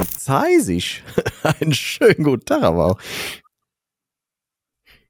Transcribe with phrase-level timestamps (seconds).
[0.00, 1.02] ein Zeisig.
[1.42, 3.00] Einen schönen guten Tag aber auch.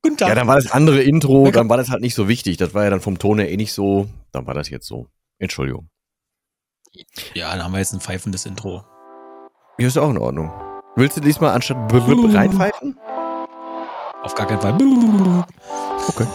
[0.02, 0.28] Guten Tag.
[0.28, 2.56] Ja, dann war das andere Intro, dann war das halt nicht so wichtig.
[2.56, 4.08] Das war ja dann vom Ton her eh nicht so.
[4.32, 5.08] Dann war das jetzt so.
[5.38, 5.88] Entschuldigung.
[7.34, 8.84] Ja, dann haben wir jetzt ein pfeifendes Intro.
[9.78, 10.50] Hier ist auch in Ordnung.
[10.96, 12.98] Willst du diesmal anstatt reinpfeifen?
[14.22, 14.76] Auf gar keinen Fall.
[16.08, 16.26] Okay.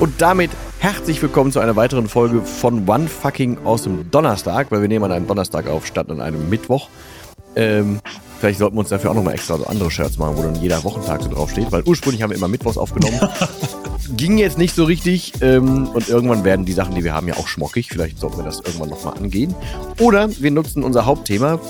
[0.00, 0.50] Und damit
[0.82, 5.04] herzlich willkommen zu einer weiteren Folge von One Fucking aus dem Donnerstag, weil wir nehmen
[5.04, 6.88] an einem Donnerstag auf, statt an einem Mittwoch.
[7.54, 8.00] Ähm,
[8.40, 10.82] vielleicht sollten wir uns dafür auch nochmal extra so andere Shirts machen, wo dann jeder
[10.82, 13.20] Wochentag so draufsteht, weil ursprünglich haben wir immer Mittwochs aufgenommen.
[14.16, 17.34] Ging jetzt nicht so richtig ähm, und irgendwann werden die Sachen, die wir haben, ja
[17.34, 17.88] auch schmockig.
[17.88, 19.54] Vielleicht sollten wir das irgendwann nochmal angehen.
[20.00, 21.60] Oder wir nutzen unser Hauptthema.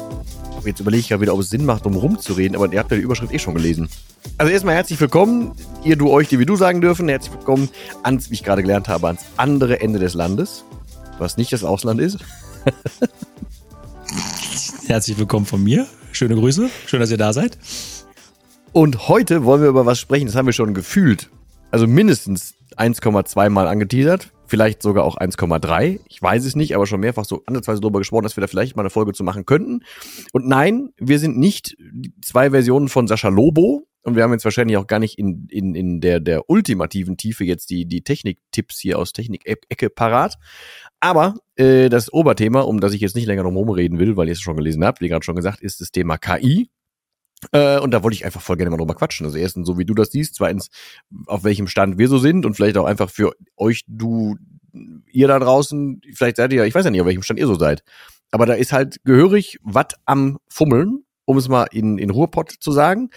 [0.65, 2.97] Jetzt überlege ich ja wieder, ob es Sinn macht, um rumzureden, aber ihr habt ja
[2.97, 3.89] die Überschrift eh schon gelesen.
[4.39, 5.53] Also erstmal herzlich willkommen,
[5.83, 7.09] ihr, du, euch, die wie du sagen dürfen.
[7.09, 7.69] Herzlich willkommen
[8.05, 10.65] ans, wie ich gerade gelernt habe, ans andere Ende des Landes,
[11.19, 12.19] was nicht das Ausland ist.
[14.87, 15.87] Herzlich willkommen von mir.
[16.13, 16.71] Schöne Grüße.
[16.87, 17.59] Schön, dass ihr da seid.
[18.73, 21.29] Und heute wollen wir über was sprechen, das haben wir schon gefühlt.
[21.73, 24.31] Also mindestens 1,2 Mal angeteasert.
[24.53, 26.01] Vielleicht sogar auch 1,3.
[26.11, 28.77] Ich weiß es nicht, aber schon mehrfach so andersweise darüber gesprochen, dass wir da vielleicht
[28.77, 29.81] mal eine Folge zu machen könnten.
[30.35, 31.75] Und nein, wir sind nicht
[32.23, 33.87] zwei Versionen von Sascha Lobo.
[34.03, 37.47] Und wir haben jetzt wahrscheinlich auch gar nicht in, in, in der, der ultimativen Tiefe
[37.47, 40.37] jetzt die, die Technik-Tipps hier aus Technik-Ecke parat.
[41.01, 44.33] Aber äh, das Oberthema, um das ich jetzt nicht länger drum reden will, weil ihr
[44.33, 46.69] es schon gelesen habt, wie gerade schon gesagt, ist das Thema KI.
[47.51, 49.27] Äh, und da wollte ich einfach voll gerne mal drüber quatschen.
[49.27, 50.69] Also erstens, so wie du das siehst, zweitens,
[51.27, 54.37] auf welchem Stand wir so sind und vielleicht auch einfach für euch, du,
[55.11, 57.47] ihr da draußen, vielleicht seid ihr ja, ich weiß ja nicht, auf welchem Stand ihr
[57.47, 57.83] so seid.
[58.31, 62.73] Aber da ist halt gehörig Watt am Fummeln, um es mal in, in Ruhrpott zu
[62.73, 63.11] sagen.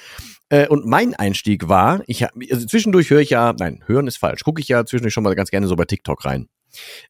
[0.50, 4.18] Äh, und mein Einstieg war, ich hab, also zwischendurch höre ich ja, nein, hören ist
[4.18, 6.48] falsch, gucke ich ja zwischendurch schon mal ganz gerne so bei TikTok rein.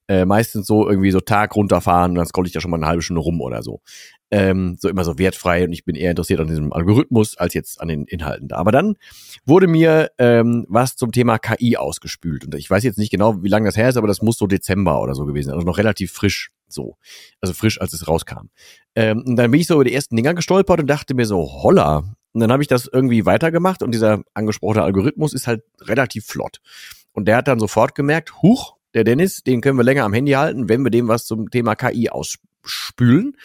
[0.07, 2.87] Äh, meistens so irgendwie so Tag runterfahren und dann scroll ich da schon mal eine
[2.87, 3.81] halbe Stunde rum oder so.
[4.31, 7.79] Ähm, so immer so wertfrei und ich bin eher interessiert an diesem Algorithmus als jetzt
[7.79, 8.57] an den Inhalten da.
[8.57, 8.95] Aber dann
[9.45, 13.49] wurde mir ähm, was zum Thema KI ausgespült und ich weiß jetzt nicht genau, wie
[13.49, 15.77] lange das her ist, aber das muss so Dezember oder so gewesen sein, also noch
[15.77, 16.97] relativ frisch so,
[17.41, 18.49] also frisch, als es rauskam.
[18.95, 21.63] Ähm, und dann bin ich so über die ersten Dinger gestolpert und dachte mir so,
[21.63, 22.15] holla.
[22.33, 26.59] Und dann habe ich das irgendwie weitergemacht und dieser angesprochene Algorithmus ist halt relativ flott.
[27.13, 30.31] Und der hat dann sofort gemerkt, huch, der Dennis, den können wir länger am Handy
[30.31, 33.37] halten, wenn wir dem was zum Thema KI ausspülen.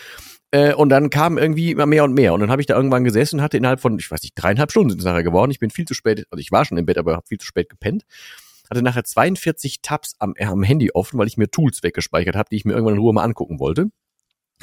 [0.53, 2.33] Äh, und dann kam irgendwie immer mehr und mehr.
[2.33, 4.71] Und dann habe ich da irgendwann gesessen und hatte innerhalb von, ich weiß nicht, dreieinhalb
[4.71, 5.51] Stunden sind es nachher geworden.
[5.51, 7.47] Ich bin viel zu spät, also ich war schon im Bett, aber habe viel zu
[7.47, 8.05] spät gepennt.
[8.71, 12.57] Hatte nachher 42 Tabs am, am Handy offen, weil ich mir Tools weggespeichert habe, die
[12.57, 13.91] ich mir irgendwann in Ruhe mal angucken wollte.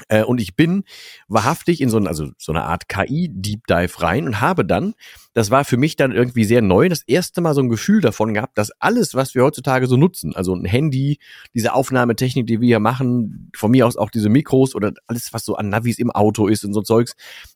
[0.08, 0.84] Äh, und ich bin
[1.28, 4.94] wahrhaftig in so, ein, also so eine Art KI-Deep Dive rein und habe dann,
[5.34, 8.34] das war für mich dann irgendwie sehr neu, das erste Mal so ein Gefühl davon
[8.34, 11.19] gehabt, dass alles, was wir heutzutage so nutzen, also ein Handy,
[11.53, 15.46] diese Aufnahmetechnik, die wir hier machen, von mir aus auch diese Mikros oder alles, was
[15.46, 17.16] so an Navis im Auto ist und so Zeugs,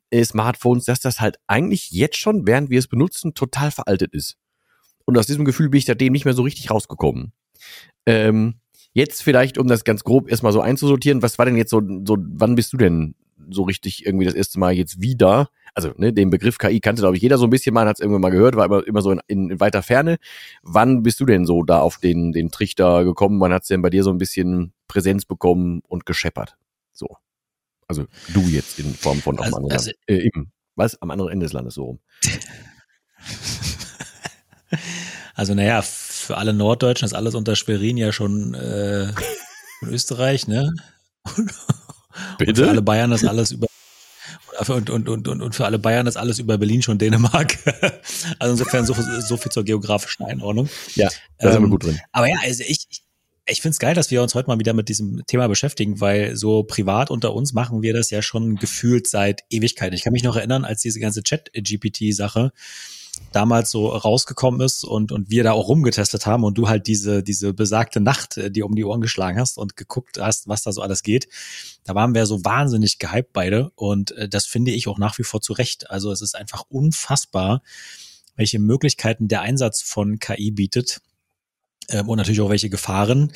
[0.09, 4.37] äh, Smartphones, dass das halt eigentlich jetzt schon, während wir es benutzen, total veraltet ist.
[5.05, 7.33] Und aus diesem Gefühl bin ich seitdem nicht mehr so richtig rausgekommen.
[8.05, 8.60] Ähm,
[8.93, 12.17] Jetzt vielleicht, um das ganz grob erstmal so einzusortieren, was war denn jetzt so, so,
[12.19, 13.15] wann bist du denn
[13.49, 15.49] so richtig irgendwie das erste Mal jetzt wieder?
[15.73, 18.01] Also, ne, den Begriff KI kannte, glaube ich, jeder so ein bisschen mal, hat es
[18.01, 20.17] irgendwann mal gehört, war immer, immer so in, in, weiter Ferne.
[20.61, 23.39] Wann bist du denn so da auf den, den Trichter gekommen?
[23.39, 26.57] Wann hat's denn bei dir so ein bisschen Präsenz bekommen und gescheppert?
[26.91, 27.07] So.
[27.87, 29.91] Also du jetzt in Form von Also- am anderen also-.
[30.07, 31.01] Äh, im, was?
[31.01, 31.99] Am anderen Ende des Landes so rum.
[35.35, 35.81] Also, naja,
[36.21, 39.11] für alle Norddeutschen ist alles unter Schwerin ja schon äh,
[39.83, 40.73] Österreich, ne?
[42.39, 43.67] Und für alle Bayern ist alles über
[44.67, 47.57] und, und, und, und, für alle Bayern ist alles über Berlin schon Dänemark.
[48.39, 50.69] also insofern so, so viel zur geografischen Einordnung.
[50.95, 51.09] Ja,
[51.39, 51.99] da sind wir Ähm, gut drin.
[52.11, 53.01] Aber ja, also ich, ich,
[53.47, 56.35] ich finde es geil, dass wir uns heute mal wieder mit diesem Thema beschäftigen, weil
[56.35, 59.95] so privat unter uns machen wir das ja schon gefühlt seit Ewigkeiten.
[59.95, 62.51] Ich kann mich noch erinnern, als diese ganze Chat-GPT-Sache
[63.31, 67.23] damals so rausgekommen ist und, und wir da auch rumgetestet haben und du halt diese,
[67.23, 70.71] diese besagte Nacht äh, dir um die Ohren geschlagen hast und geguckt hast, was da
[70.71, 71.27] so alles geht.
[71.83, 75.23] Da waren wir so wahnsinnig gehypt beide und äh, das finde ich auch nach wie
[75.23, 75.89] vor zu Recht.
[75.89, 77.61] Also es ist einfach unfassbar,
[78.35, 81.01] welche Möglichkeiten der Einsatz von KI bietet
[81.89, 83.33] ähm, und natürlich auch welche Gefahren.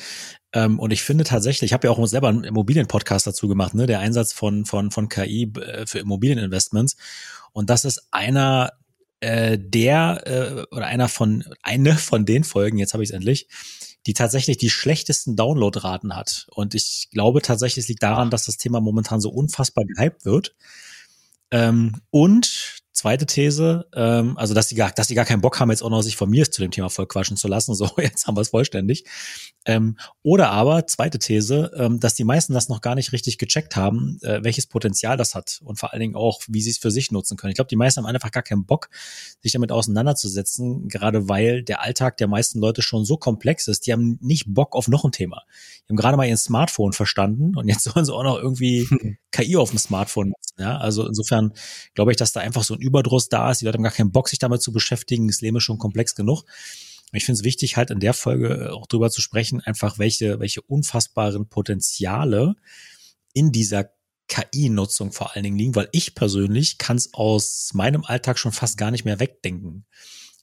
[0.52, 3.86] Ähm, und ich finde tatsächlich, ich habe ja auch selber einen Immobilien-Podcast dazu gemacht, ne,
[3.86, 6.96] der Einsatz von, von, von KI äh, für Immobilieninvestments.
[7.52, 8.72] Und das ist einer
[9.26, 13.48] äh, der äh, oder einer von eine von den Folgen, jetzt habe ich es endlich,
[14.06, 16.46] die tatsächlich die schlechtesten Downloadraten hat.
[16.50, 20.54] Und ich glaube tatsächlich, es liegt daran, dass das Thema momentan so unfassbar gehypt wird.
[21.50, 25.70] Ähm, und Zweite These, ähm, also dass die gar, dass die gar keinen Bock haben,
[25.70, 27.66] jetzt auch noch sich von mir zu dem Thema voll quatschen zu lassen.
[27.76, 29.04] So, jetzt haben wir es vollständig.
[29.66, 33.76] Ähm, oder aber, zweite These, ähm, dass die meisten das noch gar nicht richtig gecheckt
[33.76, 36.90] haben, äh, welches Potenzial das hat und vor allen Dingen auch, wie sie es für
[36.90, 37.50] sich nutzen können.
[37.50, 38.88] Ich glaube, die meisten haben einfach gar keinen Bock,
[39.42, 43.86] sich damit auseinanderzusetzen, gerade weil der Alltag der meisten Leute schon so komplex ist.
[43.86, 45.42] Die haben nicht Bock auf noch ein Thema.
[45.84, 48.88] Die haben gerade mal ihr Smartphone verstanden und jetzt sollen sie auch noch irgendwie
[49.32, 50.46] KI auf dem Smartphone nutzen.
[50.58, 51.52] Ja, also insofern
[51.94, 53.60] glaube ich, dass da einfach so ein Überdruss da ist.
[53.60, 55.28] Die Leute haben gar keinen Bock, sich damit zu beschäftigen.
[55.28, 56.44] Das Leben ist schon komplex genug.
[57.12, 60.60] Ich finde es wichtig, halt in der Folge auch drüber zu sprechen, einfach welche, welche
[60.62, 62.56] unfassbaren Potenziale
[63.32, 63.90] in dieser
[64.28, 68.76] KI-Nutzung vor allen Dingen liegen, weil ich persönlich kann es aus meinem Alltag schon fast
[68.76, 69.86] gar nicht mehr wegdenken.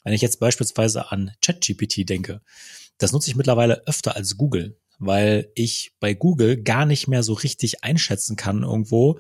[0.04, 2.42] Wenn ich jetzt beispielsweise an ChatGPT denke,
[2.98, 7.34] das nutze ich mittlerweile öfter als Google, weil ich bei Google gar nicht mehr so
[7.34, 9.20] richtig einschätzen kann irgendwo,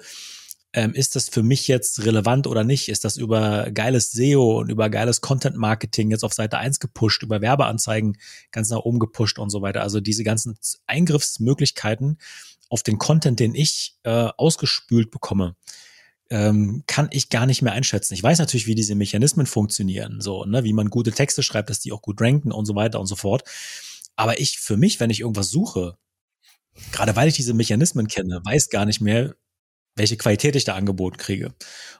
[0.74, 2.90] ähm, ist das für mich jetzt relevant oder nicht?
[2.90, 7.22] Ist das über geiles SEO und über geiles Content Marketing jetzt auf Seite 1 gepusht,
[7.22, 8.18] über Werbeanzeigen
[8.52, 9.82] ganz nach oben gepusht und so weiter?
[9.82, 12.18] Also diese ganzen Eingriffsmöglichkeiten
[12.70, 15.56] auf den Content, den ich äh, ausgespült bekomme,
[16.32, 18.16] ähm, kann ich gar nicht mehr einschätzen.
[18.16, 21.82] Ich weiß natürlich, wie diese Mechanismen funktionieren, so, ne, wie man gute Texte schreibt, dass
[21.82, 23.44] die auch gut ranken und so weiter und so fort.
[24.16, 25.98] Aber ich für mich, wenn ich irgendwas suche,
[26.92, 29.36] gerade weil ich diese Mechanismen kenne, weiß gar nicht mehr,
[29.96, 31.48] welche Qualität ich da angeboten kriege.
[31.48, 31.56] Und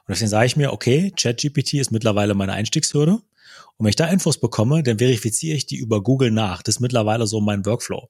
[0.08, 3.12] deswegen sage ich mir, okay, ChatGPT ist mittlerweile meine Einstiegshürde.
[3.12, 6.62] Und wenn ich da Infos bekomme, dann verifiziere ich die über Google nach.
[6.62, 8.08] Das ist mittlerweile so mein Workflow.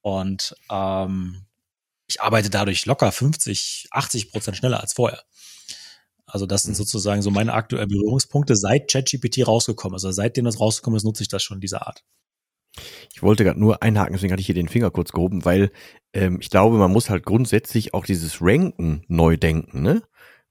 [0.00, 1.46] Und ähm,
[2.08, 5.22] ich arbeite dadurch locker 50, 80 Prozent schneller als vorher.
[6.26, 10.04] Also das sind sozusagen so meine aktuellen Berührungspunkte seit ChatGPT rausgekommen ist.
[10.04, 12.04] Also seitdem das rausgekommen ist, nutze ich das schon dieser Art.
[13.12, 15.70] Ich wollte gerade nur einhaken, deswegen hatte ich hier den Finger kurz gehoben, weil
[16.14, 20.02] ähm, ich glaube, man muss halt grundsätzlich auch dieses Ranken neu denken, ne?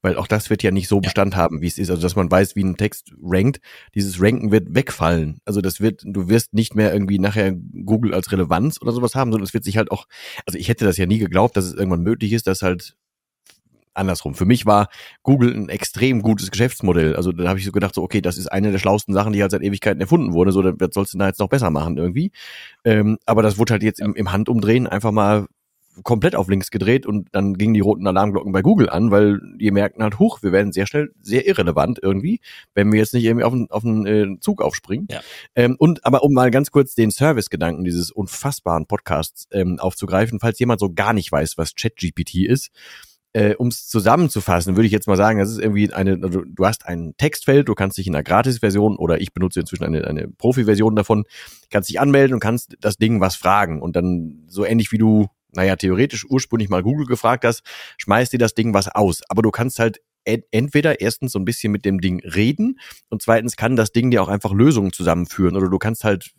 [0.04, 1.92] Weil auch das wird ja nicht so Bestand haben, wie es ist.
[1.92, 3.60] Also, dass man weiß, wie ein Text rankt.
[3.94, 5.40] Dieses Ranken wird wegfallen.
[5.46, 9.32] Also, das wird, du wirst nicht mehr irgendwie nachher Google als Relevanz oder sowas haben,
[9.32, 10.06] sondern es wird sich halt auch,
[10.48, 12.96] also ich hätte das ja nie geglaubt, dass es irgendwann möglich ist, dass halt
[13.94, 14.36] andersrum.
[14.36, 14.90] Für mich war
[15.24, 17.16] Google ein extrem gutes Geschäftsmodell.
[17.16, 19.42] Also da habe ich so gedacht, so okay, das ist eine der schlauesten Sachen, die
[19.42, 20.52] halt seit Ewigkeiten erfunden wurde.
[20.52, 22.32] So, was sollst du da jetzt noch besser machen irgendwie?
[22.84, 25.48] Ähm, aber das wurde halt jetzt im, im Handumdrehen einfach mal
[26.04, 29.72] komplett auf links gedreht und dann gingen die roten Alarmglocken bei Google an, weil die
[29.72, 32.40] merkten halt, huch, wir werden sehr schnell sehr irrelevant irgendwie,
[32.74, 35.08] wenn wir jetzt nicht irgendwie auf einen, auf einen äh, Zug aufspringen.
[35.12, 35.22] Ja.
[35.56, 40.60] Ähm, und aber um mal ganz kurz den Service-Gedanken dieses unfassbaren Podcasts ähm, aufzugreifen, falls
[40.60, 42.72] jemand so gar nicht weiß, was ChatGPT ist,
[43.34, 46.66] äh, um es zusammenzufassen, würde ich jetzt mal sagen, das ist irgendwie eine, also du
[46.66, 50.28] hast ein Textfeld, du kannst dich in einer Gratis-Version oder ich benutze inzwischen eine, eine
[50.28, 51.24] Profi-Version davon,
[51.70, 55.28] kannst dich anmelden und kannst das Ding was fragen und dann so ähnlich wie du,
[55.54, 57.64] naja, theoretisch ursprünglich mal Google gefragt hast,
[57.98, 59.22] schmeißt dir das Ding was aus.
[59.30, 62.80] Aber du kannst halt entweder erstens so ein bisschen mit dem Ding reden
[63.10, 66.32] und zweitens kann das Ding dir auch einfach Lösungen zusammenführen oder du kannst halt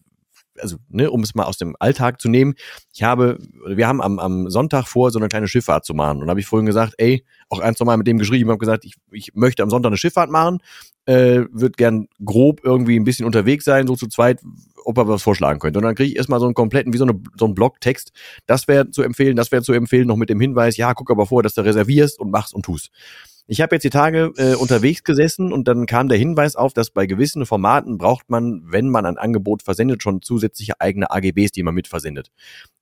[0.59, 2.55] also ne, um es mal aus dem Alltag zu nehmen,
[2.93, 6.23] ich habe, wir haben am, am Sonntag vor, so eine kleine Schifffahrt zu machen.
[6.23, 8.95] Und habe ich vorhin gesagt, ey, auch eins nochmal mit dem geschrieben, habe gesagt, ich,
[9.11, 10.59] ich möchte am Sonntag eine Schifffahrt machen,
[11.07, 14.41] äh, würde gern grob irgendwie ein bisschen unterwegs sein, so zu zweit,
[14.85, 15.79] ob er was vorschlagen könnte.
[15.79, 18.13] Und dann kriege ich erstmal so einen kompletten, wie so, eine, so einen Blogtext,
[18.47, 21.27] das wäre zu empfehlen, das wäre zu empfehlen, noch mit dem Hinweis, ja, guck aber
[21.27, 22.91] vor, dass du reservierst und machst und tust.
[23.53, 26.89] Ich habe jetzt die Tage äh, unterwegs gesessen und dann kam der Hinweis auf, dass
[26.89, 31.63] bei gewissen Formaten braucht man, wenn man ein Angebot versendet, schon zusätzliche eigene AGBs, die
[31.63, 32.31] man mitversendet.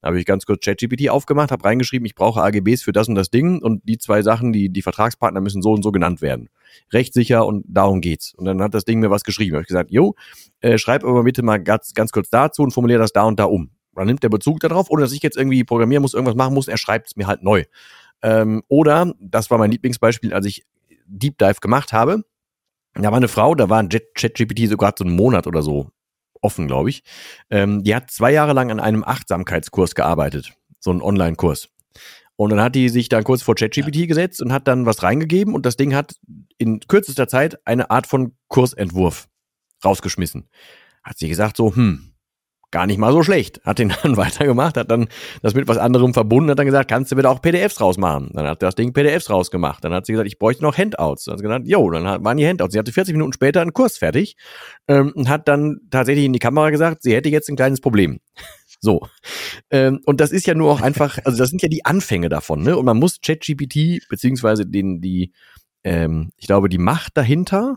[0.01, 3.17] Da habe ich ganz kurz ChatGPT aufgemacht, habe reingeschrieben, ich brauche AGBs für das und
[3.17, 6.51] das Ding und die zwei Sachen, die die Vertragspartner müssen so und so genannt werden.
[6.93, 8.33] Rechtssicher und darum geht's.
[8.35, 9.57] Und dann hat das Ding mir was geschrieben.
[9.57, 10.15] Habe ich gesagt, jo,
[10.61, 13.47] äh, schreib aber bitte mal ganz, ganz kurz dazu und formuliere das da und da
[13.47, 13.73] um.
[13.97, 16.69] Dann nimmt der Bezug darauf, ohne dass ich jetzt irgendwie programmieren muss, irgendwas machen muss,
[16.69, 17.65] er schreibt es mir halt neu.
[18.23, 20.65] Ähm, oder, das war mein Lieblingsbeispiel, als ich
[21.07, 22.25] Deep Dive gemacht habe,
[22.95, 25.91] da war eine Frau, da war ein ChatGPT sogar so einen Monat oder so
[26.41, 27.03] offen, glaube ich.
[27.51, 31.69] Ähm, die hat zwei Jahre lang an einem Achtsamkeitskurs gearbeitet, so ein Online-Kurs.
[32.37, 34.07] Und dann hat die sich dann kurz vor ChatGPT ja.
[34.07, 36.15] gesetzt und hat dann was reingegeben und das Ding hat
[36.57, 39.29] in kürzester Zeit eine Art von Kursentwurf
[39.85, 40.49] rausgeschmissen.
[41.03, 42.10] Hat sie gesagt so, hm,
[42.71, 43.61] gar nicht mal so schlecht.
[43.65, 45.09] Hat den dann weitergemacht, hat dann
[45.43, 48.31] das mit was anderem verbunden, hat dann gesagt, kannst du bitte auch PDFs rausmachen.
[48.35, 49.85] Dann hat das Ding PDFs rausgemacht.
[49.85, 51.25] Dann hat sie gesagt, ich bräuchte noch Handouts.
[51.25, 52.73] Dann hat sie gesagt, jo, dann waren die Handouts.
[52.73, 54.37] Sie hatte 40 Minuten später einen Kurs fertig
[54.89, 58.21] ähm, und hat dann tatsächlich in die Kamera gesagt, sie hätte jetzt ein kleines Problem.
[58.83, 59.07] So.
[59.71, 62.63] Ähm, und das ist ja nur auch einfach, also das sind ja die Anfänge davon,
[62.63, 62.79] ne?
[62.79, 65.35] Und man muss ChatGPT, beziehungsweise den, die,
[65.85, 67.77] ähm, ich glaube, die Macht dahinter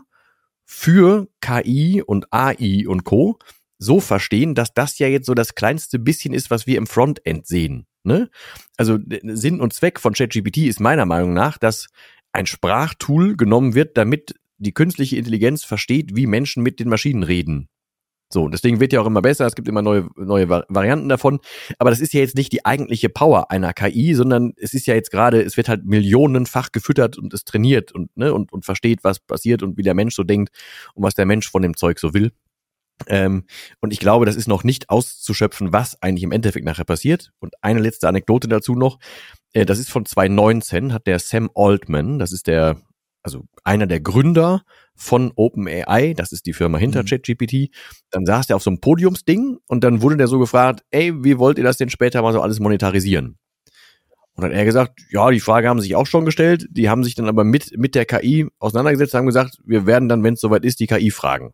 [0.64, 3.38] für KI und AI und Co
[3.84, 7.46] so verstehen, dass das ja jetzt so das kleinste bisschen ist, was wir im Frontend
[7.46, 7.86] sehen.
[8.02, 8.30] Ne?
[8.76, 11.86] Also Sinn und Zweck von ChatGPT ist meiner Meinung nach, dass
[12.32, 17.68] ein Sprachtool genommen wird, damit die künstliche Intelligenz versteht, wie Menschen mit den Maschinen reden.
[18.32, 21.38] So, und deswegen wird ja auch immer besser, es gibt immer neue, neue Varianten davon.
[21.78, 24.94] Aber das ist ja jetzt nicht die eigentliche Power einer KI, sondern es ist ja
[24.94, 29.04] jetzt gerade, es wird halt millionenfach gefüttert und es trainiert und, ne, und, und versteht,
[29.04, 30.52] was passiert und wie der Mensch so denkt
[30.94, 32.32] und was der Mensch von dem Zeug so will.
[33.06, 33.44] Ähm,
[33.80, 37.32] und ich glaube, das ist noch nicht auszuschöpfen, was eigentlich im Endeffekt nachher passiert.
[37.40, 38.98] Und eine letzte Anekdote dazu noch.
[39.52, 42.76] Äh, das ist von 2019, hat der Sam Altman, das ist der,
[43.22, 44.62] also einer der Gründer
[44.94, 47.06] von OpenAI, das ist die Firma hinter mhm.
[47.06, 47.70] ChatGPT,
[48.10, 51.38] dann saß der auf so einem Podiumsding und dann wurde der so gefragt, ey, wie
[51.38, 53.38] wollt ihr das denn später mal so alles monetarisieren?
[54.36, 57.04] Und dann hat er gesagt, ja, die Frage haben sich auch schon gestellt, die haben
[57.04, 60.40] sich dann aber mit, mit der KI auseinandergesetzt, haben gesagt, wir werden dann, wenn es
[60.40, 61.52] soweit ist, die KI fragen.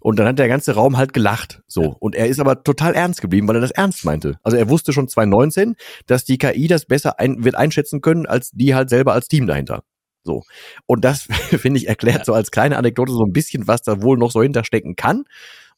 [0.00, 1.96] Und dann hat der ganze Raum halt gelacht, so.
[1.98, 4.38] Und er ist aber total ernst geblieben, weil er das ernst meinte.
[4.42, 5.76] Also er wusste schon 2019,
[6.06, 9.46] dass die KI das besser ein, wird einschätzen können, als die halt selber als Team
[9.46, 9.82] dahinter.
[10.24, 10.42] So.
[10.86, 14.18] Und das, finde ich, erklärt so als kleine Anekdote so ein bisschen, was da wohl
[14.18, 15.24] noch so hinterstecken kann.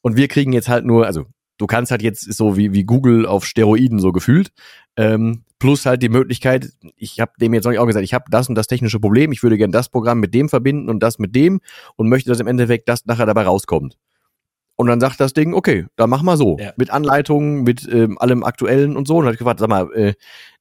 [0.01, 1.27] Und wir kriegen jetzt halt nur, also
[1.59, 4.53] du kannst halt jetzt so wie, wie Google auf Steroiden so gefühlt.
[4.97, 8.27] Ähm, plus halt die Möglichkeit, ich habe dem jetzt noch nicht auch gesagt, ich habe
[8.31, 11.19] das und das technische Problem, ich würde gerne das Programm mit dem verbinden und das
[11.19, 11.61] mit dem
[11.97, 13.97] und möchte, dass im Endeffekt das nachher dabei rauskommt.
[14.77, 16.57] Und dann sagt das Ding, okay, dann mach mal so.
[16.59, 16.73] Ja.
[16.77, 19.19] Mit Anleitungen, mit ähm, allem Aktuellen und so.
[19.19, 20.15] Und hat gefragt, sag mal, äh,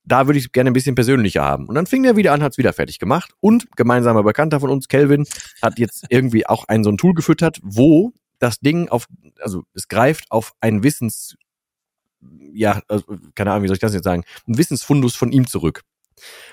[0.05, 1.65] da würde ich gerne ein bisschen persönlicher haben.
[1.65, 3.31] Und dann fing er wieder an, hat es wieder fertig gemacht.
[3.39, 5.25] Und gemeinsamer Bekannter von uns, Kelvin,
[5.61, 9.07] hat jetzt irgendwie auch ein so ein Tool gefüttert, wo das Ding auf,
[9.39, 11.35] also es greift auf ein Wissens,
[12.53, 15.81] ja, also, keine Ahnung, wie soll ich das jetzt sagen, ein Wissensfundus von ihm zurück.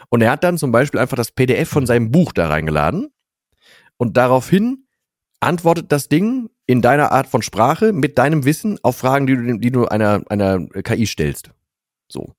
[0.09, 3.13] Und er hat dann zum Beispiel einfach das PDF von seinem Buch da reingeladen
[3.97, 4.87] und daraufhin
[5.41, 9.59] antwortet das Ding in deiner Art von Sprache mit deinem Wissen auf Fragen, die du,
[9.59, 11.51] die du einer, einer KI stellst.
[12.09, 12.35] So.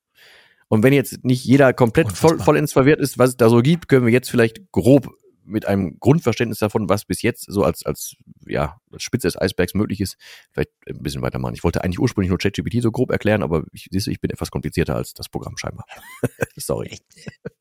[0.70, 3.90] Und wenn jetzt nicht jeder komplett voll, vollends verwirrt ist, was es da so gibt,
[3.90, 5.10] können wir jetzt vielleicht grob
[5.52, 8.16] mit einem Grundverständnis davon, was bis jetzt so als, als,
[8.48, 10.18] ja, als Spitze des Eisbergs möglich ist,
[10.52, 11.54] vielleicht ein bisschen weitermachen.
[11.54, 14.32] Ich wollte eigentlich ursprünglich nur ChatGPT so grob erklären, aber ich, siehst du, ich bin
[14.32, 15.86] etwas komplizierter als das Programm scheinbar.
[16.56, 17.00] Sorry.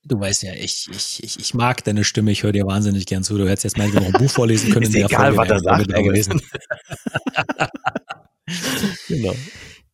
[0.05, 3.23] Du weißt ja, ich, ich, ich, ich mag deine Stimme, ich höre dir wahnsinnig gern
[3.23, 3.37] zu.
[3.37, 4.87] Du hättest jetzt mal noch ein Buch vorlesen können.
[4.87, 5.89] ist egal, was er sagt.
[9.09, 9.35] genau.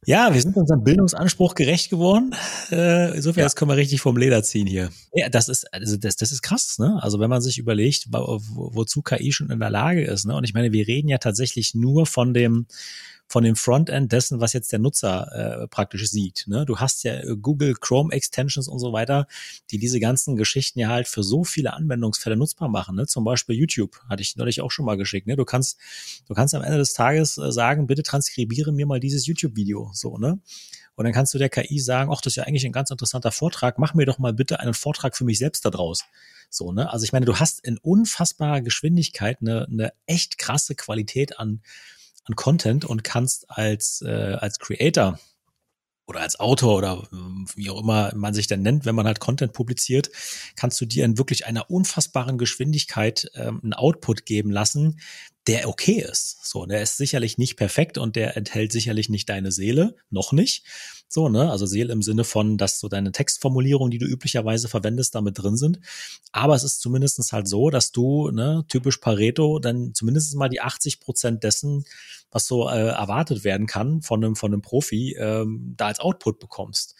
[0.06, 2.32] Ja, wir sind unserem Bildungsanspruch gerecht geworden.
[2.70, 3.46] Äh, insofern, ja.
[3.46, 4.90] jetzt können wir richtig vom Leder ziehen hier.
[5.12, 6.96] Ja, das ist, also das, das ist krass, ne?
[7.02, 10.36] Also wenn man sich überlegt, wo, wozu KI schon in der Lage ist, ne?
[10.36, 12.66] Und ich meine, wir reden ja tatsächlich nur von dem,
[13.28, 16.44] von dem Frontend dessen, was jetzt der Nutzer äh, praktisch sieht.
[16.46, 16.64] Ne?
[16.64, 19.26] Du hast ja äh, Google Chrome Extensions und so weiter,
[19.70, 22.96] die diese ganzen Geschichten ja halt für so viele Anwendungsfälle nutzbar machen.
[22.96, 23.06] Ne?
[23.06, 25.26] Zum Beispiel YouTube hatte ich neulich auch schon mal geschickt.
[25.26, 25.36] Ne?
[25.36, 25.78] Du kannst,
[26.26, 29.90] du kannst am Ende des Tages äh, sagen, bitte transkribiere mir mal dieses YouTube-Video.
[29.92, 30.38] So, ne?
[30.94, 33.30] Und dann kannst du der KI sagen, ach, das ist ja eigentlich ein ganz interessanter
[33.30, 36.04] Vortrag, mach mir doch mal bitte einen Vortrag für mich selbst da draus.
[36.48, 36.90] So, ne?
[36.90, 41.60] Also ich meine, du hast in unfassbarer Geschwindigkeit eine, eine echt krasse Qualität an,
[42.26, 45.18] an Content und kannst als, äh, als Creator
[46.06, 47.16] oder als Autor oder äh,
[47.56, 50.10] wie auch immer man sich denn nennt, wenn man halt Content publiziert,
[50.54, 55.00] kannst du dir in wirklich einer unfassbaren Geschwindigkeit ähm, einen Output geben lassen,
[55.46, 56.44] der okay ist.
[56.44, 60.64] So, der ist sicherlich nicht perfekt und der enthält sicherlich nicht deine Seele, noch nicht.
[61.08, 61.50] So, ne?
[61.50, 65.56] Also Seele im Sinne von, dass so deine Textformulierungen, die du üblicherweise verwendest, damit drin
[65.56, 65.80] sind.
[66.32, 70.60] Aber es ist zumindestens halt so, dass du, ne, typisch Pareto, dann zumindest mal die
[70.60, 71.84] 80 Prozent dessen,
[72.30, 76.38] was so äh, erwartet werden kann von einem, von einem Profi, ähm, da als Output
[76.38, 76.94] bekommst.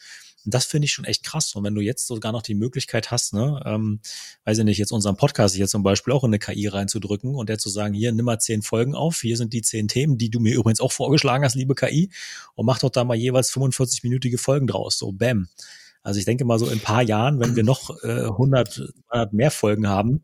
[0.47, 1.53] Und das finde ich schon echt krass.
[1.55, 3.99] Und wenn du jetzt sogar noch die Möglichkeit hast, ne, ähm,
[4.45, 7.49] weiß ich nicht, jetzt unseren Podcast hier zum Beispiel auch in eine KI reinzudrücken und
[7.49, 10.29] der zu sagen, hier, nimm mal zehn Folgen auf, hier sind die zehn Themen, die
[10.29, 12.11] du mir übrigens auch vorgeschlagen hast, liebe KI,
[12.55, 14.97] und mach doch da mal jeweils 45-minütige Folgen draus.
[14.97, 15.49] So, bam.
[16.01, 19.33] Also ich denke mal so in ein paar Jahren, wenn wir noch äh, 100, 100
[19.33, 20.23] mehr Folgen haben,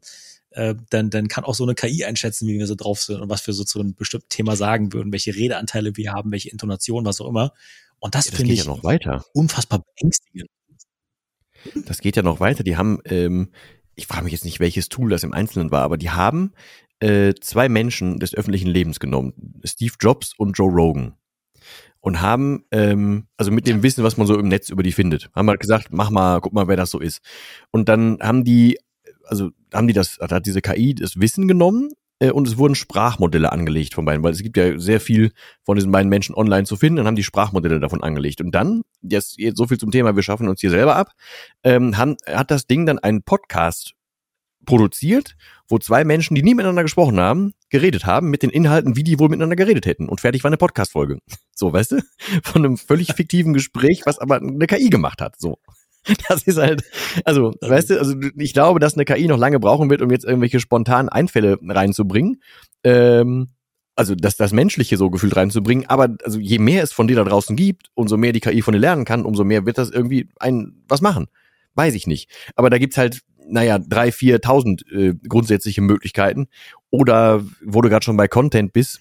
[0.53, 3.29] äh, dann, dann kann auch so eine KI einschätzen, wie wir so drauf sind und
[3.29, 7.05] was wir so zu einem bestimmten Thema sagen würden, welche Redeanteile wir haben, welche Intonation,
[7.05, 7.53] was auch immer.
[7.99, 9.23] Und das, ja, das finde ich ja noch weiter.
[9.33, 10.49] unfassbar beängstigend.
[11.85, 12.63] Das geht ja noch weiter.
[12.63, 13.51] Die haben, ähm,
[13.95, 16.53] ich frage mich jetzt nicht, welches Tool das im Einzelnen war, aber die haben
[16.99, 21.15] äh, zwei Menschen des öffentlichen Lebens genommen, Steve Jobs und Joe Rogan.
[22.01, 25.29] Und haben, ähm, also mit dem Wissen, was man so im Netz über die findet,
[25.33, 27.21] haben halt gesagt, mach mal, guck mal, wer das so ist.
[27.71, 28.77] Und dann haben die,
[29.25, 31.89] also haben die das, hat diese KI das Wissen genommen
[32.19, 35.31] äh, und es wurden Sprachmodelle angelegt von beiden, weil es gibt ja sehr viel
[35.63, 38.41] von diesen beiden Menschen online zu finden und haben die Sprachmodelle davon angelegt.
[38.41, 41.11] Und dann, jetzt, jetzt so viel zum Thema, wir schaffen uns hier selber ab,
[41.63, 43.93] ähm, haben, hat das Ding dann einen Podcast
[44.65, 45.35] produziert,
[45.67, 49.19] wo zwei Menschen, die nie miteinander gesprochen haben, geredet haben mit den Inhalten, wie die
[49.19, 50.07] wohl miteinander geredet hätten.
[50.07, 51.19] Und fertig war eine Podcast-Folge.
[51.55, 52.01] So, weißt du?
[52.43, 55.39] Von einem völlig fiktiven Gespräch, was aber eine KI gemacht hat.
[55.39, 55.59] So.
[56.27, 56.83] Das ist halt,
[57.25, 60.25] also, weißt du, also ich glaube, dass eine KI noch lange brauchen wird, um jetzt
[60.25, 62.41] irgendwelche spontanen Einfälle reinzubringen.
[62.83, 63.49] Ähm,
[63.95, 65.85] also das, das Menschliche so gefühlt reinzubringen.
[65.87, 68.73] Aber also je mehr es von dir da draußen gibt, umso mehr die KI von
[68.73, 71.27] dir lernen kann, umso mehr wird das irgendwie ein was machen.
[71.75, 72.29] Weiß ich nicht.
[72.55, 76.47] Aber da gibt's halt, naja, drei, viertausend äh, grundsätzliche Möglichkeiten.
[76.89, 78.99] Oder wo du gerade schon bei Content bist,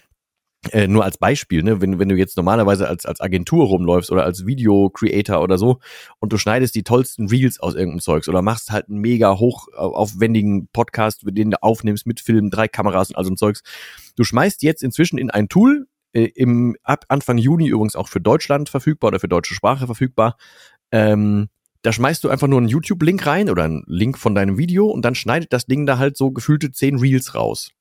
[0.70, 4.24] äh, nur als Beispiel, ne, wenn, wenn du jetzt normalerweise als, als Agentur rumläufst oder
[4.24, 5.80] als Video-Creator oder so
[6.20, 10.68] und du schneidest die tollsten Reels aus irgendeinem Zeugs oder machst halt einen mega hochaufwendigen
[10.72, 13.62] Podcast, den du aufnimmst mit Film, drei Kameras und all so ein Zeugs.
[14.14, 18.20] Du schmeißt jetzt inzwischen in ein Tool, äh, im ab Anfang Juni übrigens auch für
[18.20, 20.36] Deutschland verfügbar oder für deutsche Sprache verfügbar.
[20.92, 21.48] Ähm,
[21.82, 25.04] da schmeißt du einfach nur einen YouTube-Link rein oder einen Link von deinem Video und
[25.04, 27.72] dann schneidet das Ding da halt so gefühlte zehn Reels raus